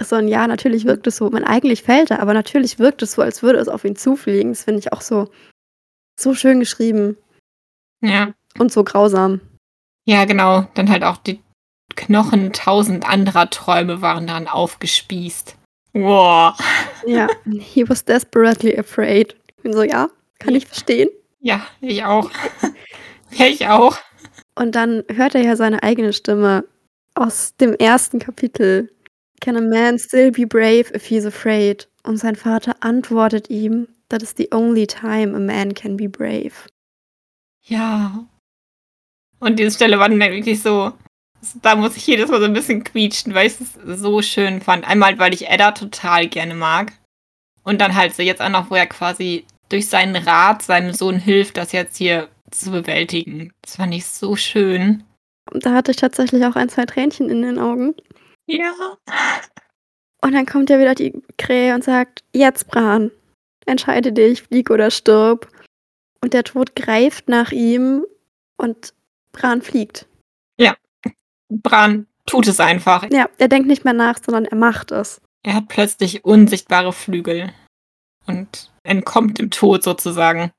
so 0.00 0.16
ein 0.16 0.28
Ja, 0.28 0.46
natürlich 0.46 0.86
wirkt 0.86 1.06
es 1.06 1.16
so. 1.16 1.30
Man 1.30 1.44
eigentlich 1.44 1.82
fällt 1.82 2.10
er, 2.10 2.20
aber 2.20 2.34
natürlich 2.34 2.78
wirkt 2.78 3.02
es 3.02 3.12
so, 3.12 3.22
als 3.22 3.42
würde 3.42 3.58
es 3.58 3.68
auf 3.68 3.84
ihn 3.84 3.96
zufliegen. 3.96 4.52
Das 4.52 4.64
finde 4.64 4.80
ich 4.80 4.92
auch 4.92 5.02
so, 5.02 5.30
so 6.18 6.34
schön 6.34 6.60
geschrieben. 6.60 7.16
Ja. 8.00 8.34
Und 8.58 8.72
so 8.72 8.82
grausam. 8.82 9.40
Ja, 10.08 10.24
genau. 10.24 10.66
Dann 10.72 10.88
halt 10.88 11.04
auch 11.04 11.18
die 11.18 11.38
Knochen 11.94 12.54
tausend 12.54 13.06
anderer 13.06 13.50
Träume 13.50 14.00
waren 14.00 14.26
daran 14.26 14.48
aufgespießt. 14.48 15.54
Wow. 15.92 16.58
Ja, 17.06 17.28
he 17.44 17.86
was 17.86 18.06
desperately 18.06 18.78
afraid. 18.78 19.36
Ich 19.58 19.62
bin 19.62 19.74
so, 19.74 19.82
ja, 19.82 20.08
kann 20.38 20.54
ich 20.54 20.66
verstehen. 20.66 21.10
Ja, 21.40 21.60
ich 21.82 22.04
auch. 22.04 22.30
ja, 23.32 23.46
ich 23.46 23.66
auch. 23.66 23.98
Und 24.54 24.74
dann 24.74 25.04
hört 25.12 25.34
er 25.34 25.42
ja 25.42 25.56
seine 25.56 25.82
eigene 25.82 26.14
Stimme 26.14 26.64
aus 27.14 27.54
dem 27.56 27.74
ersten 27.74 28.18
Kapitel. 28.18 28.90
Can 29.42 29.56
a 29.56 29.60
man 29.60 29.98
still 29.98 30.32
be 30.32 30.46
brave 30.46 30.90
if 30.94 31.04
he's 31.04 31.26
afraid? 31.26 31.86
Und 32.02 32.16
sein 32.16 32.34
Vater 32.34 32.76
antwortet 32.80 33.50
ihm, 33.50 33.88
that 34.08 34.22
is 34.22 34.32
the 34.38 34.48
only 34.52 34.86
time 34.86 35.36
a 35.36 35.38
man 35.38 35.74
can 35.74 35.98
be 35.98 36.08
brave. 36.08 36.54
Ja. 37.64 38.26
Und 39.40 39.58
diese 39.58 39.70
Stelle 39.70 39.98
war 39.98 40.08
dann 40.08 40.18
wirklich 40.18 40.62
so, 40.62 40.92
da 41.62 41.76
muss 41.76 41.96
ich 41.96 42.06
jedes 42.06 42.30
Mal 42.30 42.40
so 42.40 42.46
ein 42.46 42.52
bisschen 42.52 42.84
quietschen, 42.84 43.34
weil 43.34 43.46
ich 43.46 43.60
es 43.60 44.00
so 44.00 44.22
schön 44.22 44.60
fand. 44.60 44.86
Einmal, 44.86 45.18
weil 45.18 45.34
ich 45.34 45.48
Edda 45.48 45.72
total 45.72 46.28
gerne 46.28 46.54
mag. 46.54 46.92
Und 47.62 47.80
dann 47.80 47.94
halt 47.94 48.14
so 48.14 48.22
jetzt 48.22 48.40
auch 48.40 48.48
noch, 48.48 48.70
wo 48.70 48.74
er 48.74 48.86
quasi 48.86 49.44
durch 49.68 49.88
seinen 49.88 50.16
Rat 50.16 50.62
seinem 50.62 50.92
Sohn 50.92 51.18
hilft, 51.18 51.56
das 51.56 51.72
jetzt 51.72 51.96
hier 51.96 52.28
zu 52.50 52.70
bewältigen. 52.70 53.52
Das 53.62 53.76
fand 53.76 53.94
ich 53.94 54.06
so 54.06 54.36
schön. 54.36 55.04
Da 55.52 55.74
hatte 55.74 55.90
ich 55.90 55.98
tatsächlich 55.98 56.44
auch 56.44 56.56
ein, 56.56 56.68
zwei 56.68 56.86
Tränchen 56.86 57.28
in 57.28 57.42
den 57.42 57.58
Augen. 57.58 57.94
Ja. 58.46 58.72
Und 60.22 60.32
dann 60.32 60.46
kommt 60.46 60.70
ja 60.70 60.78
wieder 60.78 60.94
die 60.94 61.22
Krähe 61.36 61.74
und 61.74 61.84
sagt, 61.84 62.24
jetzt 62.32 62.68
Bran, 62.68 63.10
entscheide 63.66 64.12
dich, 64.12 64.42
flieg 64.42 64.70
oder 64.70 64.90
stirb. 64.90 65.48
Und 66.22 66.32
der 66.32 66.44
Tod 66.44 66.74
greift 66.74 67.28
nach 67.28 67.52
ihm 67.52 68.04
und 68.56 68.94
Bran 69.32 69.62
fliegt. 69.62 70.06
Ja, 70.58 70.76
Bran 71.48 72.06
tut 72.26 72.46
es 72.46 72.60
einfach. 72.60 73.06
Ja, 73.10 73.28
er 73.38 73.48
denkt 73.48 73.68
nicht 73.68 73.84
mehr 73.84 73.94
nach, 73.94 74.18
sondern 74.24 74.44
er 74.44 74.56
macht 74.56 74.90
es. 74.90 75.20
Er 75.42 75.54
hat 75.54 75.68
plötzlich 75.68 76.24
unsichtbare 76.24 76.92
Flügel 76.92 77.52
und 78.26 78.70
entkommt 78.82 79.38
dem 79.38 79.50
Tod 79.50 79.82
sozusagen. 79.82 80.50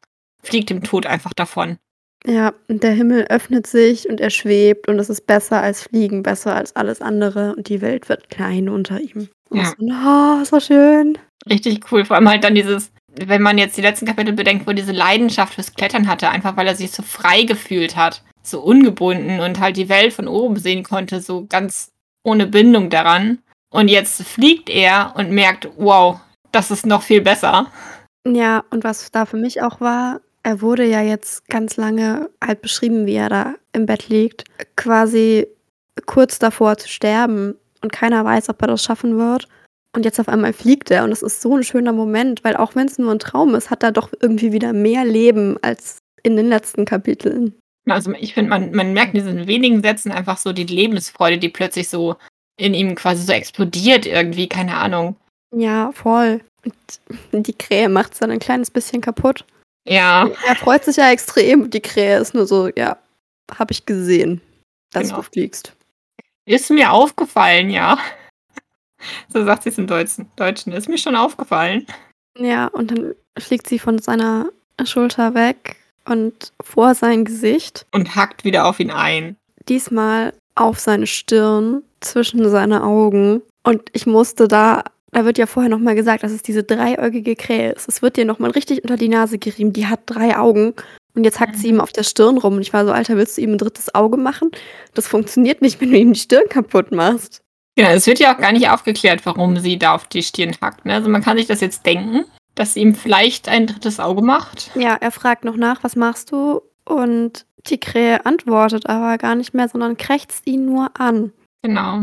Fliegt 0.42 0.70
dem 0.70 0.84
Tod 0.84 1.06
einfach 1.06 1.34
davon. 1.34 1.78
Ja, 2.26 2.54
und 2.68 2.84
der 2.84 2.92
Himmel 2.92 3.26
öffnet 3.30 3.66
sich 3.66 4.10
und 4.10 4.20
er 4.20 4.30
schwebt 4.30 4.88
und 4.90 5.00
es 5.00 5.10
ist 5.10 5.26
besser 5.26 5.62
als 5.62 5.84
Fliegen, 5.84 6.24
besser 6.24 6.56
als 6.56 6.76
alles 6.76 7.02
andere 7.02 7.56
und 7.56 7.70
die 7.70 7.82
Welt 7.82 8.10
wird 8.10 8.30
klein 8.30 8.68
unter 8.68 9.00
ihm. 9.00 9.30
Ja. 9.52 9.74
Und 9.78 9.90
so, 9.90 9.96
oh, 9.96 10.44
so 10.44 10.60
schön. 10.60 11.18
Richtig 11.50 11.92
cool. 11.92 12.04
Vor 12.04 12.18
allem 12.18 12.28
halt 12.28 12.44
dann 12.44 12.56
dieses, 12.56 12.92
wenn 13.16 13.42
man 13.42 13.58
jetzt 13.58 13.78
die 13.78 13.82
letzten 13.82 14.06
Kapitel 14.06 14.34
bedenkt, 14.34 14.66
wo 14.66 14.72
er 14.72 14.76
diese 14.76 14.92
Leidenschaft 14.92 15.54
fürs 15.54 15.74
Klettern 15.74 16.08
hatte, 16.08 16.30
einfach 16.30 16.58
weil 16.58 16.68
er 16.68 16.76
sich 16.76 16.92
so 16.92 17.04
frei 17.04 17.44
gefühlt 17.44 17.96
hat, 17.96 18.24
so 18.42 18.62
ungebunden 18.62 19.40
und 19.40 19.60
halt 19.60 19.78
die 19.78 19.90
Welt 19.90 20.14
von 20.14 20.28
oben 20.28 20.58
sehen 20.58 20.84
konnte, 20.84 21.22
so 21.22 21.46
ganz 21.48 21.92
ohne 22.24 22.48
Bindung 22.48 22.90
daran. 22.90 23.40
Und 23.72 23.88
jetzt 23.88 24.22
fliegt 24.24 24.70
er 24.70 25.14
und 25.16 25.32
merkt, 25.32 25.70
wow, 25.78 26.20
das 26.52 26.72
ist 26.72 26.86
noch 26.86 27.04
viel 27.04 27.22
besser. 27.22 27.68
Ja, 28.28 28.64
und 28.72 28.84
was 28.84 29.12
da 29.12 29.26
für 29.26 29.38
mich 29.38 29.62
auch 29.62 29.80
war, 29.80 30.22
er 30.44 30.62
wurde 30.62 30.86
ja 30.86 31.02
jetzt 31.02 31.48
ganz 31.48 31.78
lange 31.78 32.30
halt 32.44 32.62
beschrieben, 32.62 33.06
wie 33.06 33.16
er 33.16 33.30
da 33.30 33.54
im 33.74 33.86
Bett 33.86 34.10
liegt, 34.10 34.46
quasi 34.76 35.48
kurz 36.06 36.40
davor 36.40 36.78
zu 36.78 36.88
sterben 36.88 37.56
und 37.82 37.92
keiner 37.92 38.24
weiß, 38.26 38.50
ob 38.50 38.62
er 38.62 38.70
das 38.70 38.84
schaffen 38.84 39.18
wird. 39.18 39.48
Und 39.96 40.06
jetzt 40.06 40.20
auf 40.20 40.30
einmal 40.30 40.54
fliegt 40.54 40.92
er 40.92 41.04
und 41.04 41.12
es 41.12 41.24
ist 41.24 41.42
so 41.42 41.56
ein 41.56 41.64
schöner 41.64 41.94
Moment, 41.94 42.44
weil 42.44 42.56
auch 42.56 42.76
wenn 42.76 42.88
es 42.88 43.00
nur 43.00 43.12
ein 43.12 43.20
Traum 43.20 43.56
ist, 43.56 43.70
hat 43.70 43.84
er 43.84 43.92
doch 43.92 44.12
irgendwie 44.22 44.52
wieder 44.52 44.72
mehr 44.72 45.04
Leben 45.04 45.58
als 45.62 45.98
in 46.22 46.36
den 46.36 46.48
letzten 46.48 46.86
Kapiteln. 46.86 47.56
Also 47.92 48.12
ich 48.14 48.34
finde, 48.34 48.50
man, 48.50 48.72
man 48.72 48.94
merkt 48.94 49.14
in 49.16 49.24
diesen 49.24 49.48
wenigen 49.48 49.82
Sätzen 49.82 50.12
einfach 50.12 50.38
so 50.38 50.54
die 50.54 50.66
Lebensfreude, 50.66 51.38
die 51.38 51.50
plötzlich 51.50 51.90
so 51.90 52.16
in 52.58 52.74
ihm 52.74 52.96
quasi 52.96 53.24
so 53.24 53.32
explodiert 53.32 54.06
irgendwie, 54.06 54.48
keine 54.48 54.76
Ahnung. 54.76 55.16
Ja, 55.56 55.92
voll. 55.94 56.42
Und 57.32 57.48
die 57.48 57.54
Krähe 57.58 57.90
macht 57.90 58.14
es 58.14 58.20
dann 58.20 58.32
ein 58.32 58.40
kleines 58.40 58.70
bisschen 58.70 59.02
kaputt. 59.02 59.46
Ja. 59.88 60.30
Er 60.46 60.56
freut 60.56 60.84
sich 60.84 60.98
ja 60.98 61.10
extrem 61.12 61.64
und 61.64 61.74
die 61.74 61.80
Krähe 61.80 62.20
ist 62.20 62.34
nur 62.34 62.46
so, 62.46 62.70
ja, 62.76 62.98
habe 63.58 63.72
ich 63.72 63.86
gesehen, 63.86 64.42
dass 64.92 65.04
Genau. 65.08 65.18
du 65.18 65.22
fliegst. 65.24 65.74
Ist 66.46 66.70
mir 66.70 66.92
aufgefallen, 66.92 67.70
ja. 67.70 67.98
So 69.34 69.46
sagt 69.46 69.64
sie 69.64 69.70
es 69.70 69.78
im 69.78 69.88
Deutschen. 69.88 70.30
Deutschen. 70.36 70.74
Ist 70.74 70.90
mir 70.90 70.98
schon 70.98 71.16
aufgefallen. 71.16 71.88
Ja, 72.38 72.68
und 72.68 72.92
dann 72.92 73.16
fliegt 73.38 73.68
sie 73.68 73.80
von 73.80 73.98
seiner 74.00 74.50
Schulter 74.84 75.34
weg 75.34 75.78
und 76.06 76.54
vor 76.62 76.96
sein 76.96 77.26
Gesicht. 77.26 77.86
Und 77.92 78.16
hackt 78.16 78.44
wieder 78.44 78.68
auf 78.68 78.80
ihn 78.80 78.92
ein. 78.92 79.36
Diesmal 79.68 80.34
auf 80.56 80.80
seine 80.80 81.08
Stirn, 81.08 81.84
zwischen 82.02 82.48
seine 82.50 82.84
Augen. 82.84 83.42
Und 83.64 83.84
ich 83.94 84.06
musste 84.06 84.48
da, 84.48 84.84
da 85.12 85.26
wird 85.26 85.38
ja 85.38 85.46
vorher 85.46 85.70
nochmal 85.70 85.96
gesagt, 85.96 86.24
dass 86.24 86.32
es 86.32 86.42
diese 86.42 86.64
dreieugige 86.64 87.36
Krähe 87.36 87.74
ist. 87.74 87.88
Es 87.88 88.02
wird 88.02 88.18
dir 88.18 88.26
nochmal 88.26 88.52
richtig 88.52 88.84
unter 88.84 88.98
die 88.98 89.10
Nase 89.10 89.38
gerieben. 89.38 89.74
Die 89.74 89.88
hat 89.88 90.02
drei 90.06 90.38
Augen. 90.38 90.74
Und 91.16 91.24
jetzt 91.24 91.40
hackt 91.40 91.58
sie 91.58 91.68
ihm 91.68 91.82
auf 91.82 91.92
der 91.92 92.04
Stirn 92.04 92.38
rum. 92.38 92.56
Und 92.56 92.62
ich 92.62 92.74
war 92.74 92.86
so, 92.86 92.92
Alter, 92.92 93.18
willst 93.18 93.38
du 93.38 93.42
ihm 93.42 93.54
ein 93.54 93.58
drittes 93.58 93.94
Auge 93.96 94.18
machen? 94.18 94.52
Das 94.94 95.08
funktioniert 95.08 95.62
nicht, 95.62 95.82
wenn 95.82 95.92
du 95.92 95.98
ihm 95.98 96.14
die 96.14 96.20
Stirn 96.20 96.48
kaputt 96.50 96.92
machst. 96.92 97.42
Genau, 97.76 97.90
es 97.90 98.08
wird 98.08 98.20
ja 98.20 98.34
auch 98.34 98.40
gar 98.40 98.52
nicht 98.52 98.70
aufgeklärt, 98.70 99.26
warum 99.26 99.58
sie 99.58 99.80
da 99.80 99.96
auf 99.96 100.08
die 100.08 100.24
Stirn 100.24 100.56
hackt. 100.62 100.86
Ne? 100.86 100.94
Also 100.94 101.10
man 101.10 101.24
kann 101.24 101.38
sich 101.38 101.48
das 101.48 101.62
jetzt 101.62 101.86
denken, 101.86 102.26
dass 102.60 102.74
sie 102.74 102.82
ihm 102.82 102.94
vielleicht 102.94 103.48
ein 103.48 103.68
drittes 103.68 104.02
Auge 104.02 104.22
macht. 104.22 104.72
Ja, 104.76 104.98
er 105.00 105.12
fragt 105.12 105.46
noch 105.46 105.56
nach, 105.56 105.82
was 105.82 105.96
machst 105.96 106.34
du? 106.34 106.62
Und 106.84 107.46
die 107.68 107.80
Krähe 107.80 108.26
antwortet 108.26 108.90
aber 108.90 109.18
gar 109.18 109.36
nicht 109.36 109.54
mehr, 109.54 109.70
sondern 109.70 109.96
krächzt 109.96 110.46
ihn 110.46 110.66
nur 110.66 110.92
an. 111.00 111.32
Genau. 111.62 112.02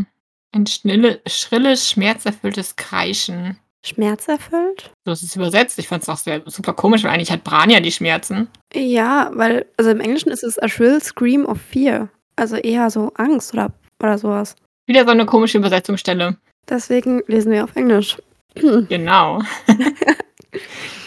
Ein 0.52 0.66
schnille, 0.66 1.20
schrilles, 1.26 1.90
schmerzerfülltes 1.90 2.76
Kreischen. 2.76 3.58
Schmerzerfüllt? 3.84 4.92
So 5.04 5.12
ist 5.12 5.22
es 5.22 5.36
übersetzt. 5.36 5.78
Ich 5.78 5.88
fand 5.88 6.02
es 6.02 6.08
auch 6.08 6.16
sehr, 6.16 6.40
super 6.46 6.72
komisch, 6.72 7.04
weil 7.04 7.10
eigentlich 7.10 7.30
hat 7.30 7.44
Bran 7.44 7.68
ja 7.68 7.80
die 7.80 7.92
Schmerzen. 7.92 8.48
Ja, 8.72 9.30
weil, 9.34 9.66
also 9.76 9.90
im 9.90 10.00
Englischen 10.00 10.30
ist 10.30 10.42
es 10.42 10.58
a 10.58 10.68
shrill 10.68 11.02
scream 11.02 11.44
of 11.44 11.60
fear. 11.60 12.08
Also 12.36 12.56
eher 12.56 12.88
so 12.88 13.12
Angst 13.16 13.52
oder, 13.52 13.72
oder 14.02 14.16
sowas. 14.16 14.56
Wieder 14.86 15.04
so 15.04 15.10
eine 15.10 15.26
komische 15.26 15.58
Übersetzungsstelle. 15.58 16.38
Deswegen 16.66 17.22
lesen 17.26 17.52
wir 17.52 17.62
auf 17.62 17.76
Englisch. 17.76 18.16
Genau. 18.88 19.42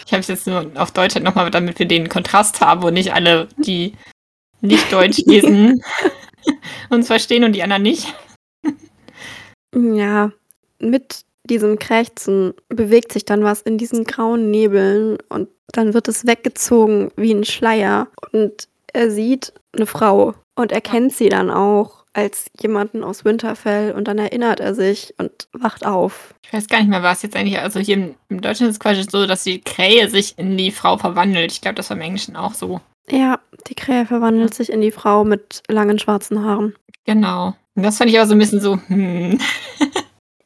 ich 0.06 0.12
habe 0.12 0.20
es 0.20 0.28
jetzt 0.28 0.46
nur 0.46 0.70
auf 0.74 0.90
Deutsch 0.90 1.14
halt 1.14 1.24
nochmal, 1.24 1.50
damit 1.50 1.78
wir 1.78 1.86
den 1.86 2.08
Kontrast 2.08 2.60
haben 2.60 2.82
und 2.82 2.94
nicht 2.94 3.12
alle, 3.12 3.48
die 3.56 3.94
nicht 4.60 4.92
Deutsch 4.92 5.18
lesen, 5.26 5.82
uns 6.90 7.06
verstehen 7.06 7.44
und 7.44 7.52
die 7.52 7.62
anderen 7.62 7.82
nicht. 7.82 8.14
Ja, 9.74 10.32
mit 10.80 11.24
diesem 11.44 11.78
Krächzen 11.78 12.54
bewegt 12.68 13.12
sich 13.12 13.24
dann 13.24 13.44
was 13.44 13.62
in 13.62 13.78
diesen 13.78 14.04
grauen 14.04 14.50
Nebeln 14.50 15.18
und 15.28 15.48
dann 15.72 15.94
wird 15.94 16.08
es 16.08 16.26
weggezogen 16.26 17.10
wie 17.16 17.32
ein 17.32 17.44
Schleier 17.44 18.08
und 18.32 18.68
er 18.92 19.10
sieht 19.10 19.52
eine 19.72 19.86
Frau 19.86 20.34
und 20.56 20.72
erkennt 20.72 21.12
sie 21.12 21.28
dann 21.28 21.50
auch 21.50 21.99
als 22.12 22.50
jemanden 22.60 23.04
aus 23.04 23.24
Winterfell 23.24 23.92
und 23.92 24.08
dann 24.08 24.18
erinnert 24.18 24.60
er 24.60 24.74
sich 24.74 25.14
und 25.18 25.48
wacht 25.52 25.86
auf. 25.86 26.34
Ich 26.44 26.52
weiß 26.52 26.66
gar 26.66 26.78
nicht 26.78 26.88
mehr, 26.88 27.02
was 27.02 27.22
jetzt 27.22 27.36
eigentlich, 27.36 27.58
also 27.58 27.78
hier 27.78 27.96
im, 27.96 28.14
im 28.28 28.40
Deutschen 28.40 28.66
ist 28.66 28.74
es 28.74 28.80
quasi 28.80 29.04
so, 29.08 29.26
dass 29.26 29.44
die 29.44 29.60
Krähe 29.60 30.08
sich 30.08 30.36
in 30.36 30.56
die 30.56 30.72
Frau 30.72 30.96
verwandelt. 30.96 31.52
Ich 31.52 31.60
glaube, 31.60 31.76
das 31.76 31.90
war 31.90 31.96
im 31.96 32.02
Englischen 32.02 32.36
auch 32.36 32.54
so. 32.54 32.80
Ja, 33.08 33.38
die 33.68 33.74
Krähe 33.74 34.06
verwandelt 34.06 34.54
sich 34.54 34.70
in 34.70 34.80
die 34.80 34.90
Frau 34.90 35.24
mit 35.24 35.62
langen 35.68 35.98
schwarzen 35.98 36.44
Haaren. 36.44 36.74
Genau. 37.04 37.54
Und 37.74 37.82
das 37.82 37.98
fand 37.98 38.10
ich 38.10 38.18
aber 38.18 38.26
so 38.26 38.34
ein 38.34 38.38
bisschen 38.38 38.60
so, 38.60 38.78
hm. 38.88 39.38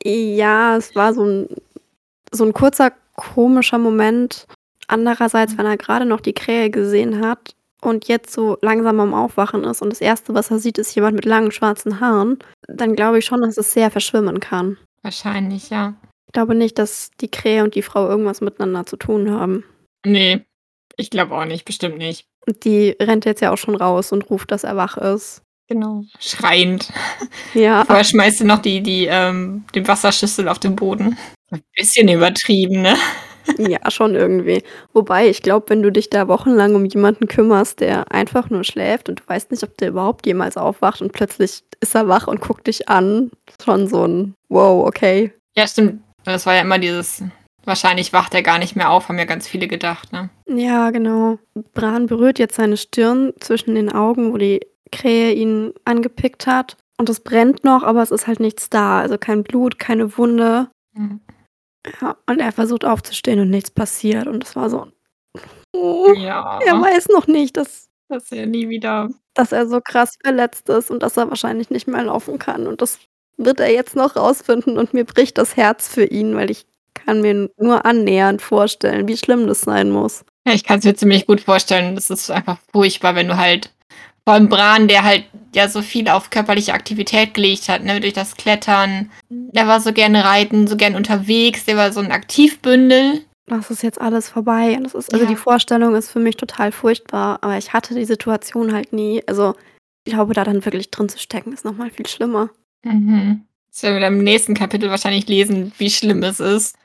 Ja, 0.06 0.76
es 0.76 0.94
war 0.94 1.14
so 1.14 1.24
ein, 1.24 1.48
so 2.30 2.44
ein 2.44 2.52
kurzer, 2.52 2.92
komischer 3.16 3.78
Moment. 3.78 4.46
Andererseits, 4.86 5.56
wenn 5.56 5.64
er 5.64 5.78
gerade 5.78 6.04
noch 6.04 6.20
die 6.20 6.34
Krähe 6.34 6.68
gesehen 6.68 7.24
hat 7.24 7.54
und 7.84 8.08
jetzt 8.08 8.32
so 8.32 8.58
langsam 8.62 8.98
am 9.00 9.14
Aufwachen 9.14 9.64
ist 9.64 9.82
und 9.82 9.90
das 9.90 10.00
Erste, 10.00 10.34
was 10.34 10.50
er 10.50 10.58
sieht, 10.58 10.78
ist 10.78 10.94
jemand 10.94 11.16
mit 11.16 11.24
langen 11.24 11.50
schwarzen 11.50 12.00
Haaren, 12.00 12.38
dann 12.66 12.96
glaube 12.96 13.18
ich 13.18 13.24
schon, 13.24 13.42
dass 13.42 13.58
es 13.58 13.72
sehr 13.72 13.90
verschwimmen 13.90 14.40
kann. 14.40 14.78
Wahrscheinlich, 15.02 15.70
ja. 15.70 15.94
Ich 16.26 16.32
glaube 16.32 16.54
nicht, 16.54 16.78
dass 16.78 17.10
die 17.20 17.30
Krähe 17.30 17.62
und 17.62 17.74
die 17.74 17.82
Frau 17.82 18.08
irgendwas 18.08 18.40
miteinander 18.40 18.86
zu 18.86 18.96
tun 18.96 19.30
haben. 19.30 19.64
Nee, 20.04 20.44
ich 20.96 21.10
glaube 21.10 21.34
auch 21.34 21.44
nicht, 21.44 21.64
bestimmt 21.64 21.98
nicht. 21.98 22.26
Und 22.46 22.64
die 22.64 22.96
rennt 23.00 23.24
jetzt 23.24 23.40
ja 23.40 23.52
auch 23.52 23.58
schon 23.58 23.76
raus 23.76 24.12
und 24.12 24.28
ruft, 24.30 24.50
dass 24.50 24.64
er 24.64 24.76
wach 24.76 24.96
ist. 24.96 25.42
Genau. 25.68 26.04
Schreiend. 26.18 26.92
Ja, 27.54 27.84
Vorher 27.84 28.04
schmeißt 28.04 28.40
du 28.40 28.44
noch 28.44 28.58
die, 28.58 28.82
die, 28.82 29.06
ähm, 29.06 29.64
den 29.74 29.86
Wasserschüssel 29.86 30.48
auf 30.48 30.58
den 30.58 30.76
Boden. 30.76 31.16
Ein 31.50 31.62
bisschen 31.76 32.08
übertrieben, 32.08 32.82
ne? 32.82 32.96
Ja, 33.58 33.90
schon 33.90 34.14
irgendwie. 34.14 34.62
Wobei, 34.92 35.28
ich 35.28 35.42
glaube, 35.42 35.66
wenn 35.68 35.82
du 35.82 35.92
dich 35.92 36.10
da 36.10 36.28
wochenlang 36.28 36.74
um 36.74 36.84
jemanden 36.84 37.28
kümmerst, 37.28 37.80
der 37.80 38.10
einfach 38.12 38.50
nur 38.50 38.64
schläft 38.64 39.08
und 39.08 39.20
du 39.20 39.24
weißt 39.26 39.50
nicht, 39.50 39.62
ob 39.62 39.76
der 39.78 39.88
überhaupt 39.88 40.26
jemals 40.26 40.56
aufwacht 40.56 41.02
und 41.02 41.12
plötzlich 41.12 41.62
ist 41.80 41.94
er 41.94 42.08
wach 42.08 42.26
und 42.26 42.40
guckt 42.40 42.66
dich 42.66 42.88
an, 42.88 43.30
schon 43.62 43.86
so 43.86 44.06
ein 44.06 44.34
Wow, 44.48 44.86
okay. 44.86 45.32
Ja, 45.56 45.66
stimmt. 45.66 46.02
Das 46.24 46.46
war 46.46 46.54
ja 46.54 46.62
immer 46.62 46.78
dieses, 46.78 47.22
wahrscheinlich 47.64 48.12
wacht 48.12 48.34
er 48.34 48.42
gar 48.42 48.58
nicht 48.58 48.76
mehr 48.76 48.90
auf, 48.90 49.08
haben 49.08 49.18
ja 49.18 49.24
ganz 49.24 49.46
viele 49.46 49.68
gedacht, 49.68 50.12
ne? 50.12 50.30
Ja, 50.46 50.90
genau. 50.90 51.38
Bran 51.74 52.06
berührt 52.06 52.38
jetzt 52.38 52.56
seine 52.56 52.76
Stirn 52.76 53.32
zwischen 53.40 53.74
den 53.74 53.92
Augen, 53.92 54.32
wo 54.32 54.38
die 54.38 54.60
Krähe 54.92 55.32
ihn 55.32 55.72
angepickt 55.84 56.46
hat. 56.46 56.76
Und 56.96 57.08
es 57.08 57.20
brennt 57.20 57.64
noch, 57.64 57.82
aber 57.82 58.02
es 58.02 58.10
ist 58.10 58.26
halt 58.26 58.40
nichts 58.40 58.70
da. 58.70 59.00
Also 59.00 59.18
kein 59.18 59.42
Blut, 59.42 59.78
keine 59.78 60.16
Wunde. 60.16 60.68
Mhm. 60.94 61.20
Ja, 62.00 62.16
und 62.26 62.40
er 62.40 62.52
versucht 62.52 62.84
aufzustehen 62.84 63.40
und 63.40 63.50
nichts 63.50 63.70
passiert. 63.70 64.26
Und 64.26 64.44
es 64.44 64.56
war 64.56 64.70
so. 64.70 64.86
Oh, 65.72 66.12
Ja. 66.16 66.58
er 66.64 66.80
weiß 66.80 67.08
noch 67.08 67.26
nicht, 67.26 67.56
dass, 67.56 67.88
Dass 68.08 68.30
er 68.32 68.46
nie 68.46 68.68
wieder. 68.68 69.10
dass 69.34 69.52
er 69.52 69.66
so 69.66 69.80
krass 69.80 70.16
verletzt 70.22 70.68
ist 70.68 70.90
und 70.90 71.02
dass 71.02 71.16
er 71.16 71.28
wahrscheinlich 71.28 71.70
nicht 71.70 71.86
mehr 71.88 72.04
laufen 72.04 72.38
kann. 72.38 72.66
Und 72.66 72.80
das 72.80 72.98
wird 73.36 73.60
er 73.60 73.72
jetzt 73.72 73.96
noch 73.96 74.16
rausfinden. 74.16 74.78
Und 74.78 74.94
mir 74.94 75.04
bricht 75.04 75.36
das 75.38 75.56
Herz 75.56 75.88
für 75.88 76.04
ihn, 76.04 76.36
weil 76.36 76.50
ich 76.50 76.66
kann 76.94 77.20
mir 77.20 77.50
nur 77.58 77.84
annähernd 77.84 78.40
vorstellen, 78.40 79.08
wie 79.08 79.16
schlimm 79.16 79.46
das 79.46 79.62
sein 79.62 79.90
muss. 79.90 80.24
Ja, 80.46 80.54
ich 80.54 80.64
kann 80.64 80.78
es 80.78 80.84
mir 80.84 80.94
ziemlich 80.94 81.26
gut 81.26 81.40
vorstellen. 81.40 81.96
Das 81.96 82.08
ist 82.10 82.30
einfach 82.30 82.58
furchtbar, 82.72 83.14
wenn 83.16 83.28
du 83.28 83.36
halt 83.36 83.72
vor 84.26 84.34
allem 84.34 84.48
Bran, 84.48 84.88
der 84.88 85.04
halt 85.04 85.24
ja 85.54 85.68
so 85.68 85.82
viel 85.82 86.08
auf 86.08 86.30
körperliche 86.30 86.72
Aktivität 86.74 87.34
gelegt 87.34 87.68
hat, 87.68 87.84
ne, 87.84 88.00
durch 88.00 88.12
das 88.14 88.36
Klettern. 88.36 89.10
Der 89.28 89.66
war 89.66 89.80
so 89.80 89.92
gerne 89.92 90.24
reiten, 90.24 90.66
so 90.66 90.76
gern 90.76 90.94
unterwegs, 90.96 91.64
der 91.64 91.76
war 91.76 91.92
so 91.92 92.00
ein 92.00 92.10
Aktivbündel. 92.12 93.24
Das 93.46 93.70
ist 93.70 93.82
jetzt 93.82 94.00
alles 94.00 94.30
vorbei. 94.30 94.74
Und 94.76 94.84
das 94.84 94.94
ist, 94.94 95.12
also 95.12 95.24
Ja. 95.26 95.30
die 95.30 95.36
Vorstellung 95.36 95.94
ist 95.94 96.10
für 96.10 96.18
mich 96.18 96.36
total 96.36 96.72
furchtbar, 96.72 97.38
aber 97.42 97.58
ich 97.58 97.72
hatte 97.74 97.94
die 97.94 98.06
Situation 98.06 98.72
halt 98.72 98.92
nie. 98.92 99.22
Also 99.26 99.54
ich 100.06 100.14
glaube, 100.14 100.32
da 100.34 100.44
dann 100.44 100.64
wirklich 100.64 100.90
drin 100.90 101.08
zu 101.08 101.18
stecken, 101.18 101.52
ist 101.52 101.64
nochmal 101.64 101.90
viel 101.90 102.06
schlimmer. 102.06 102.50
Mhm. 102.84 103.42
Das 103.70 103.82
werden 103.82 103.96
wir 103.96 104.00
dann 104.00 104.18
im 104.18 104.24
nächsten 104.24 104.54
Kapitel 104.54 104.88
wahrscheinlich 104.88 105.28
lesen, 105.28 105.72
wie 105.78 105.90
schlimm 105.90 106.22
es 106.22 106.40
ist. 106.40 106.76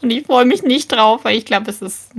Und 0.00 0.10
ich 0.10 0.24
freue 0.24 0.46
mich 0.46 0.62
nicht 0.62 0.90
drauf, 0.92 1.24
weil 1.24 1.36
ich 1.36 1.44
glaube, 1.44 1.70
es 1.70 1.82
ist, 1.82 2.12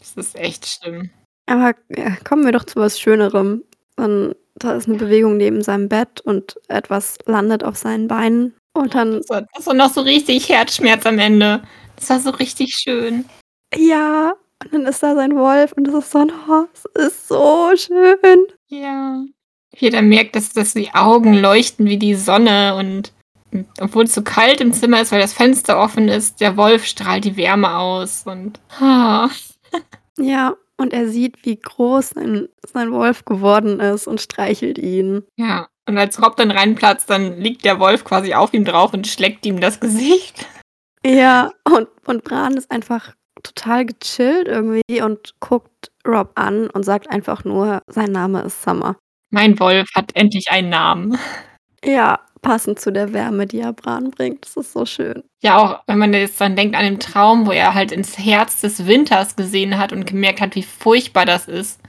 es 0.00 0.14
ist 0.16 0.34
echt 0.36 0.66
schlimm. 0.66 1.10
Aber 1.46 1.74
ja, 1.96 2.16
kommen 2.24 2.44
wir 2.44 2.52
doch 2.52 2.64
zu 2.64 2.76
was 2.80 2.98
Schönerem. 2.98 3.62
Dann, 3.96 4.34
da 4.56 4.72
ist 4.72 4.88
eine 4.88 4.98
Bewegung 4.98 5.36
neben 5.36 5.62
seinem 5.62 5.88
Bett 5.88 6.20
und 6.22 6.56
etwas 6.68 7.18
landet 7.26 7.64
auf 7.64 7.76
seinen 7.76 8.08
Beinen. 8.08 8.54
Und 8.74 8.94
dann, 8.94 9.18
Das 9.18 9.28
war, 9.28 9.42
das 9.54 9.66
war 9.66 9.74
noch 9.74 9.92
so 9.92 10.00
richtig 10.00 10.48
Herzschmerz 10.48 11.04
am 11.06 11.18
Ende. 11.18 11.62
Das 11.96 12.10
war 12.10 12.20
so 12.20 12.30
richtig 12.30 12.74
schön. 12.74 13.24
ja, 13.74 14.32
und 14.62 14.72
dann 14.72 14.86
ist 14.86 15.02
da 15.02 15.14
sein 15.14 15.36
Wolf 15.36 15.72
und 15.72 15.88
es 15.88 15.94
ist 15.94 16.10
so 16.12 16.18
ein, 16.18 16.32
oh, 16.48 16.64
es 16.72 17.06
ist 17.06 17.28
so 17.28 17.70
schön. 17.76 18.46
Ja. 18.68 19.24
Jeder 19.76 20.02
merkt, 20.02 20.36
dass, 20.36 20.52
dass 20.52 20.74
die 20.74 20.92
Augen 20.94 21.34
leuchten 21.34 21.86
wie 21.86 21.98
die 21.98 22.14
Sonne 22.14 22.76
und 22.76 23.12
und 23.52 23.66
obwohl 23.80 24.04
es 24.04 24.14
so 24.14 24.22
kalt 24.22 24.62
im 24.62 24.72
Zimmer 24.72 25.02
ist, 25.02 25.12
weil 25.12 25.20
das 25.20 25.34
Fenster 25.34 25.78
offen 25.78 26.08
ist, 26.08 26.40
der 26.40 26.56
Wolf 26.56 26.86
strahlt 26.86 27.24
die 27.24 27.36
Wärme 27.36 27.76
aus 27.76 28.22
und 28.24 28.58
ah, 28.80 29.28
Ja, 30.18 30.54
und 30.82 30.92
er 30.92 31.08
sieht, 31.08 31.44
wie 31.46 31.56
groß 31.56 32.10
sein, 32.10 32.48
sein 32.66 32.92
Wolf 32.92 33.24
geworden 33.24 33.80
ist 33.80 34.06
und 34.06 34.20
streichelt 34.20 34.78
ihn. 34.78 35.24
ja. 35.36 35.68
Und 35.84 35.98
als 35.98 36.22
Rob 36.22 36.36
dann 36.36 36.52
reinplatzt, 36.52 37.10
dann 37.10 37.40
liegt 37.40 37.64
der 37.64 37.80
Wolf 37.80 38.04
quasi 38.04 38.34
auf 38.34 38.54
ihm 38.54 38.64
drauf 38.64 38.94
und 38.94 39.04
schlägt 39.08 39.44
ihm 39.44 39.60
das 39.60 39.80
Gesicht. 39.80 40.46
Ja, 41.04 41.50
und, 41.64 41.88
und 42.06 42.22
Bran 42.22 42.56
ist 42.56 42.70
einfach 42.70 43.14
total 43.42 43.86
gechillt 43.86 44.46
irgendwie 44.46 45.02
und 45.02 45.34
guckt 45.40 45.90
Rob 46.06 46.30
an 46.36 46.70
und 46.70 46.84
sagt 46.84 47.10
einfach 47.10 47.42
nur, 47.42 47.82
sein 47.88 48.12
Name 48.12 48.42
ist 48.42 48.62
Summer. 48.62 48.96
Mein 49.30 49.58
Wolf 49.58 49.88
hat 49.94 50.14
endlich 50.14 50.52
einen 50.52 50.68
Namen. 50.68 51.18
Ja, 51.84 52.20
passend 52.42 52.80
zu 52.80 52.92
der 52.92 53.12
Wärme, 53.12 53.46
die 53.46 53.60
er 53.60 53.72
Bran 53.72 54.10
bringt. 54.10 54.44
Das 54.44 54.56
ist 54.56 54.72
so 54.72 54.84
schön. 54.84 55.22
Ja, 55.40 55.58
auch 55.58 55.82
wenn 55.86 55.98
man 55.98 56.12
jetzt 56.12 56.40
dann 56.40 56.56
denkt 56.56 56.76
an 56.76 56.84
den 56.84 57.00
Traum, 57.00 57.46
wo 57.46 57.52
er 57.52 57.72
halt 57.72 57.92
ins 57.92 58.18
Herz 58.18 58.60
des 58.60 58.86
Winters 58.86 59.36
gesehen 59.36 59.78
hat 59.78 59.92
und 59.92 60.06
gemerkt 60.06 60.40
hat, 60.40 60.54
wie 60.56 60.62
furchtbar 60.62 61.24
das 61.24 61.48
ist. 61.48 61.80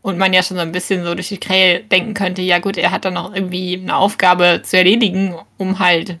Und 0.00 0.16
man 0.16 0.32
ja 0.32 0.42
schon 0.42 0.56
so 0.56 0.62
ein 0.62 0.72
bisschen 0.72 1.04
so 1.04 1.14
durch 1.14 1.28
die 1.28 1.40
Krähe 1.40 1.82
denken 1.82 2.14
könnte, 2.14 2.40
ja 2.40 2.60
gut, 2.60 2.78
er 2.78 2.92
hat 2.92 3.04
dann 3.04 3.14
noch 3.14 3.34
irgendwie 3.34 3.74
eine 3.74 3.96
Aufgabe 3.96 4.62
zu 4.62 4.78
erledigen, 4.78 5.36
um 5.58 5.80
halt, 5.80 6.20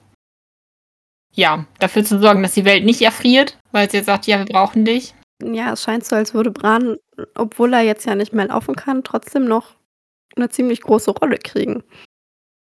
ja, 1.32 1.64
dafür 1.78 2.04
zu 2.04 2.20
sorgen, 2.20 2.42
dass 2.42 2.54
die 2.54 2.64
Welt 2.64 2.84
nicht 2.84 3.00
erfriert, 3.00 3.56
weil 3.70 3.86
es 3.86 3.92
jetzt 3.92 4.06
sagt, 4.06 4.26
ja, 4.26 4.38
wir 4.38 4.46
brauchen 4.46 4.84
dich. 4.84 5.14
Ja, 5.40 5.72
es 5.72 5.82
scheint 5.84 6.04
so, 6.04 6.16
als 6.16 6.34
würde 6.34 6.50
Bran, 6.50 6.96
obwohl 7.36 7.72
er 7.72 7.82
jetzt 7.82 8.04
ja 8.04 8.16
nicht 8.16 8.32
mehr 8.32 8.48
laufen 8.48 8.74
kann, 8.74 9.04
trotzdem 9.04 9.44
noch 9.44 9.76
eine 10.34 10.48
ziemlich 10.48 10.80
große 10.82 11.12
Rolle 11.12 11.38
kriegen. 11.38 11.84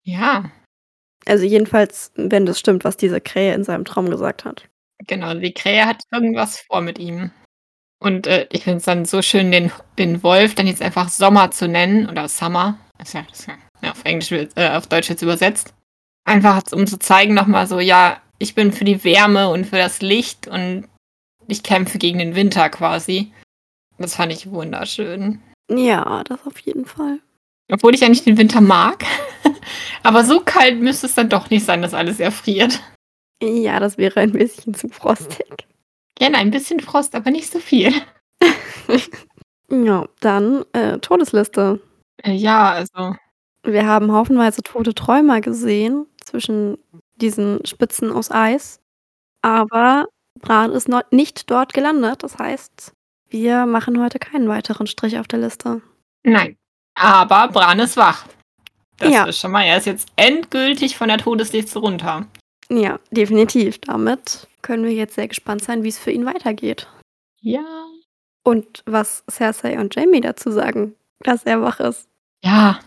Ja, 0.04 0.52
Also 1.28 1.46
jedenfalls, 1.46 2.12
wenn 2.16 2.46
das 2.46 2.60
stimmt, 2.60 2.84
was 2.84 2.98
diese 2.98 3.20
Krähe 3.20 3.54
in 3.54 3.64
seinem 3.64 3.86
Traum 3.86 4.10
gesagt 4.10 4.46
hat. 4.46 4.68
genau, 5.06 5.34
die 5.34 5.54
Krähe 5.54 5.86
hat 5.86 6.04
irgendwas 6.12 6.60
vor 6.60 6.82
mit 6.82 6.98
ihm. 7.00 7.32
Und 8.00 8.28
äh, 8.28 8.48
ich 8.52 8.64
finde 8.64 8.78
es 8.78 8.86
dann 8.86 9.06
so 9.06 9.22
schön, 9.22 9.52
den, 9.52 9.72
den 9.98 10.24
Wolf 10.24 10.56
dann 10.56 10.68
jetzt 10.68 10.82
einfach 10.82 11.10
Sommer 11.10 11.52
zu 11.52 11.68
nennen 11.68 12.08
oder 12.08 12.28
Summer. 12.28 12.78
Ist 13.02 13.14
ja, 13.14 13.26
ist 13.32 13.48
ja, 13.48 13.92
auf 13.92 14.04
Englisch, 14.06 14.32
äh, 14.32 14.70
auf 14.70 14.88
Deutsch 14.88 15.10
jetzt 15.10 15.22
übersetzt. 15.22 15.74
Einfach 16.26 16.62
um 16.72 16.88
zu 16.88 17.00
zeigen 17.00 17.34
nochmal 17.34 17.68
so, 17.68 17.80
ja, 17.80 18.22
ich 18.40 18.54
bin 18.54 18.72
für 18.72 18.86
die 18.86 19.04
Wärme 19.04 19.50
und 19.50 19.66
für 19.66 19.78
das 19.78 20.02
Licht 20.02 20.48
und 20.48 20.88
ich 21.48 21.64
kämpfe 21.64 21.98
gegen 21.98 22.20
den 22.20 22.36
Winter 22.36 22.70
quasi. 22.70 23.32
Das 23.98 24.16
fand 24.16 24.32
ich 24.32 24.52
wunderschön. 24.52 25.42
Ja, 25.70 26.24
das 26.24 26.46
auf 26.46 26.60
jeden 26.60 26.86
Fall. 26.86 27.20
Obwohl 27.72 27.94
ich 27.94 28.02
ja 28.02 28.10
nicht 28.10 28.26
den 28.26 28.38
Winter 28.38 28.62
mag. 28.62 29.06
Aber 30.04 30.24
so 30.24 30.42
kalt 30.42 30.80
müsste 30.80 31.08
es 31.08 31.16
dann 31.16 31.30
doch 31.30 31.50
nicht 31.50 31.66
sein, 31.66 31.82
dass 31.82 31.94
alles 31.94 32.20
erfriert. 32.20 32.82
Ja, 33.42 33.80
das 33.80 33.98
wäre 33.98 34.20
ein 34.20 34.32
bisschen 34.32 34.74
zu 34.74 34.88
frostig. 34.90 35.68
Gerne 36.16 36.38
ein 36.38 36.50
bisschen 36.50 36.80
Frost, 36.80 37.14
aber 37.14 37.30
nicht 37.30 37.52
so 37.52 37.60
viel. 37.60 37.94
Ja, 39.70 40.08
dann 40.22 40.64
äh, 40.72 40.98
Todesliste. 41.00 41.82
Äh, 42.24 42.32
ja, 42.32 42.72
also. 42.72 43.16
Wir 43.64 43.86
haben 43.86 44.14
haufenweise 44.14 44.62
tote 44.64 44.96
Träumer 44.96 45.42
gesehen 45.42 46.06
zwischen 46.24 46.78
diesen 47.18 47.66
Spitzen 47.66 48.12
aus 48.12 48.32
Eis. 48.32 48.80
Aber 49.42 50.06
Bran 50.40 50.72
ist 50.72 50.90
nicht 51.12 51.52
dort 51.52 51.74
gelandet. 51.74 52.24
Das 52.24 52.38
heißt, 52.38 52.94
wir 53.28 53.66
machen 53.66 54.02
heute 54.02 54.20
keinen 54.20 54.48
weiteren 54.48 54.88
Strich 54.88 55.20
auf 55.20 55.28
der 55.28 55.40
Liste. 55.40 55.82
Nein. 56.24 56.58
Aber 57.00 57.48
Bran 57.50 57.80
ist 57.80 57.96
wach. 57.98 58.26
Das 58.98 59.12
Ja. 59.14 59.26
ist 59.26 59.40
schon 59.40 59.52
mal, 59.52 59.64
er 59.64 59.78
ist 59.78 59.86
jetzt 59.86 60.08
endgültig 60.16 60.98
von 60.98 61.08
der 61.08 61.20
Todesliste 61.20 61.80
runter. 61.80 62.26
Ja, 62.70 63.00
definitiv. 63.12 63.80
Damit 63.82 64.48
können 64.62 64.84
wir 64.84 64.94
jetzt 64.94 65.16
sehr 65.16 65.28
gespannt 65.28 65.64
sein, 65.64 65.84
wie 65.84 65.90
es 65.90 66.00
für 66.00 66.12
ihn 66.12 66.26
weitergeht. 66.26 66.88
Ja. 67.42 67.64
Und 68.44 68.82
was 68.86 69.24
Cersei 69.30 69.80
und 69.80 69.96
Jamie 69.96 70.22
dazu 70.22 70.52
sagen, 70.52 70.96
dass 71.20 71.44
er 71.44 71.62
wach 71.62 71.80
ist. 71.80 72.08
Ja. 72.44 72.80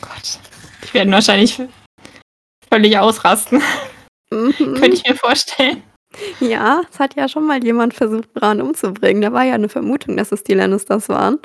Gott. 0.00 0.38
Ich 0.82 0.92
werde 0.92 1.10
wahrscheinlich 1.12 1.60
völlig 2.70 2.98
ausrasten. 2.98 3.62
Mhm. 4.30 4.52
Könnte 4.56 4.88
ich 4.94 5.06
mir 5.08 5.14
vorstellen. 5.14 5.82
Ja, 6.40 6.82
es 6.90 6.98
hat 6.98 7.14
ja 7.16 7.28
schon 7.28 7.46
mal 7.46 7.62
jemand 7.62 7.94
versucht, 7.94 8.32
Bran 8.34 8.60
umzubringen. 8.60 9.22
Da 9.22 9.32
war 9.32 9.44
ja 9.44 9.54
eine 9.54 9.68
Vermutung, 9.68 10.16
dass 10.16 10.32
es 10.32 10.44
die 10.44 10.54
Lannisters 10.54 11.08
waren. 11.08 11.38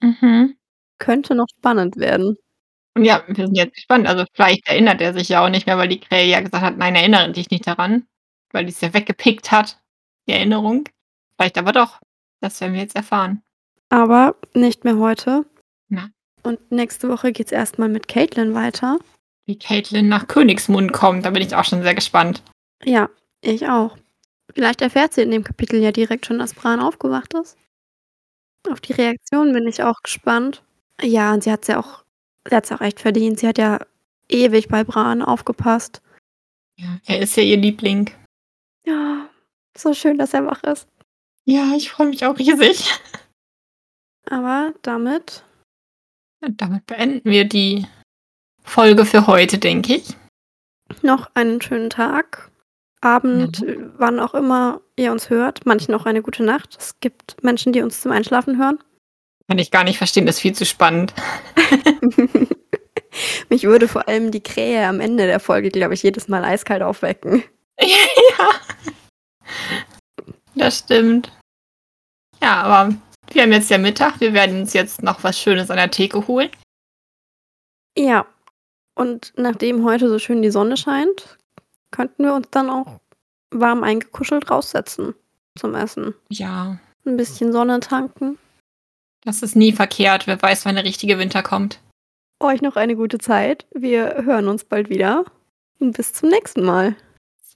Mhm. 0.00 0.56
Könnte 1.02 1.34
noch 1.34 1.48
spannend 1.58 1.96
werden. 1.96 2.36
Und 2.94 3.04
ja, 3.04 3.24
wir 3.26 3.46
sind 3.46 3.56
jetzt 3.56 3.74
gespannt. 3.74 4.06
Also 4.06 4.24
vielleicht 4.34 4.68
erinnert 4.68 5.00
er 5.00 5.12
sich 5.12 5.28
ja 5.28 5.44
auch 5.44 5.48
nicht 5.48 5.66
mehr, 5.66 5.76
weil 5.76 5.88
die 5.88 5.98
Krähe 5.98 6.26
ja 6.26 6.40
gesagt 6.40 6.62
hat, 6.62 6.78
nein, 6.78 6.94
erinnere 6.94 7.32
dich 7.32 7.50
nicht 7.50 7.66
daran. 7.66 8.06
Weil 8.52 8.66
die 8.66 8.70
es 8.70 8.80
ja 8.80 8.94
weggepickt 8.94 9.50
hat, 9.50 9.80
die 10.28 10.32
Erinnerung. 10.32 10.88
Vielleicht 11.36 11.58
aber 11.58 11.72
doch. 11.72 11.98
Das 12.40 12.60
werden 12.60 12.74
wir 12.74 12.82
jetzt 12.82 12.94
erfahren. 12.94 13.42
Aber 13.88 14.36
nicht 14.54 14.84
mehr 14.84 14.96
heute. 14.98 15.44
Na. 15.88 16.10
Und 16.44 16.70
nächste 16.70 17.08
Woche 17.08 17.32
geht 17.32 17.46
es 17.46 17.52
erstmal 17.52 17.88
mit 17.88 18.06
Caitlin 18.06 18.54
weiter. 18.54 19.00
Wie 19.46 19.58
Caitlin 19.58 20.08
nach 20.08 20.28
Königsmund 20.28 20.92
kommt, 20.92 21.24
da 21.24 21.30
bin 21.30 21.42
ich 21.42 21.56
auch 21.56 21.64
schon 21.64 21.82
sehr 21.82 21.96
gespannt. 21.96 22.44
Ja, 22.84 23.10
ich 23.40 23.68
auch. 23.68 23.96
Vielleicht 24.54 24.82
erfährt 24.82 25.14
sie 25.14 25.22
in 25.22 25.32
dem 25.32 25.42
Kapitel 25.42 25.82
ja 25.82 25.90
direkt 25.90 26.26
schon, 26.26 26.38
dass 26.38 26.54
Bran 26.54 26.78
aufgewacht 26.78 27.34
ist. 27.34 27.56
Auf 28.70 28.80
die 28.80 28.92
Reaktion 28.92 29.52
bin 29.52 29.66
ich 29.66 29.82
auch 29.82 30.00
gespannt. 30.02 30.62
Ja, 31.00 31.32
und 31.32 31.42
sie 31.44 31.50
hat 31.52 31.66
ja 31.68 31.78
auch, 31.80 32.04
sie 32.48 32.54
hat's 32.54 32.70
auch 32.72 32.80
echt 32.80 33.00
verdient. 33.00 33.38
Sie 33.40 33.48
hat 33.48 33.58
ja 33.58 33.78
ewig 34.28 34.68
bei 34.68 34.84
Bran 34.84 35.22
aufgepasst. 35.22 36.02
Ja, 36.78 36.98
er 37.06 37.20
ist 37.20 37.36
ja 37.36 37.42
ihr 37.42 37.56
Liebling. 37.56 38.10
Ja, 38.86 39.28
so 39.76 39.94
schön, 39.94 40.18
dass 40.18 40.34
er 40.34 40.46
wach 40.46 40.62
ist. 40.64 40.88
Ja, 41.44 41.72
ich 41.76 41.90
freue 41.90 42.08
mich 42.08 42.24
auch 42.24 42.38
riesig. 42.38 42.90
Aber 44.30 44.72
damit, 44.82 45.44
Und 46.40 46.60
damit 46.60 46.86
beenden 46.86 47.28
wir 47.28 47.44
die 47.44 47.86
Folge 48.62 49.04
für 49.04 49.26
heute, 49.26 49.58
denke 49.58 49.96
ich. 49.96 50.16
noch 51.02 51.30
einen 51.34 51.60
schönen 51.60 51.90
Tag, 51.90 52.50
Abend, 53.00 53.64
wann 53.98 54.20
auch 54.20 54.34
immer 54.34 54.80
ihr 54.96 55.10
uns 55.10 55.28
hört. 55.30 55.66
Manchen 55.66 55.92
auch 55.94 56.06
eine 56.06 56.22
gute 56.22 56.44
Nacht. 56.44 56.76
Es 56.78 57.00
gibt 57.00 57.42
Menschen, 57.42 57.72
die 57.72 57.82
uns 57.82 58.00
zum 58.00 58.12
Einschlafen 58.12 58.58
hören. 58.58 58.78
Kann 59.52 59.58
ich 59.58 59.70
gar 59.70 59.84
nicht 59.84 59.98
verstehen, 59.98 60.24
das 60.24 60.36
ist 60.36 60.40
viel 60.40 60.54
zu 60.54 60.64
spannend. 60.64 61.12
Mich 63.50 63.64
würde 63.64 63.86
vor 63.86 64.08
allem 64.08 64.30
die 64.30 64.42
Krähe 64.42 64.86
am 64.86 64.98
Ende 64.98 65.26
der 65.26 65.40
Folge, 65.40 65.68
glaube 65.68 65.92
ich, 65.92 66.02
jedes 66.02 66.26
Mal 66.26 66.42
eiskalt 66.42 66.80
aufwecken. 66.80 67.44
ja, 67.78 67.86
ja. 68.38 68.48
Das 70.54 70.78
stimmt. 70.78 71.30
Ja, 72.42 72.62
aber 72.62 72.94
wir 73.30 73.42
haben 73.42 73.52
jetzt 73.52 73.68
ja 73.68 73.76
Mittag. 73.76 74.20
Wir 74.20 74.32
werden 74.32 74.62
uns 74.62 74.72
jetzt 74.72 75.02
noch 75.02 75.22
was 75.22 75.38
Schönes 75.38 75.70
an 75.70 75.76
der 75.76 75.90
Theke 75.90 76.26
holen. 76.26 76.48
Ja. 77.94 78.24
Und 78.94 79.34
nachdem 79.36 79.84
heute 79.84 80.08
so 80.08 80.18
schön 80.18 80.40
die 80.40 80.50
Sonne 80.50 80.78
scheint, 80.78 81.36
könnten 81.90 82.24
wir 82.24 82.32
uns 82.32 82.48
dann 82.50 82.70
auch 82.70 83.00
warm 83.50 83.82
eingekuschelt 83.82 84.50
raussetzen 84.50 85.14
zum 85.58 85.74
Essen. 85.74 86.14
Ja. 86.30 86.78
Ein 87.04 87.18
bisschen 87.18 87.52
Sonne 87.52 87.80
tanken. 87.80 88.38
Das 89.24 89.42
ist 89.42 89.56
nie 89.56 89.72
verkehrt. 89.72 90.26
Wer 90.26 90.40
weiß, 90.40 90.66
wann 90.66 90.74
der 90.74 90.84
richtige 90.84 91.18
Winter 91.18 91.42
kommt. 91.42 91.80
Euch 92.40 92.60
noch 92.60 92.76
eine 92.76 92.96
gute 92.96 93.18
Zeit. 93.18 93.66
Wir 93.72 94.22
hören 94.24 94.48
uns 94.48 94.64
bald 94.64 94.90
wieder. 94.90 95.24
Und 95.78 95.96
bis 95.96 96.12
zum 96.12 96.28
nächsten 96.28 96.64
Mal. 96.64 96.96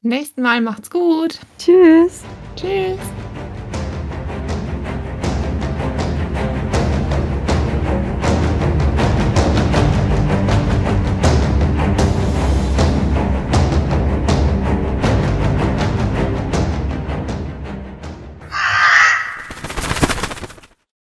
Zum 0.00 0.10
nächsten 0.10 0.42
Mal 0.42 0.60
macht's 0.60 0.90
gut. 0.90 1.40
Tschüss. 1.58 2.22
Tschüss. 2.54 2.98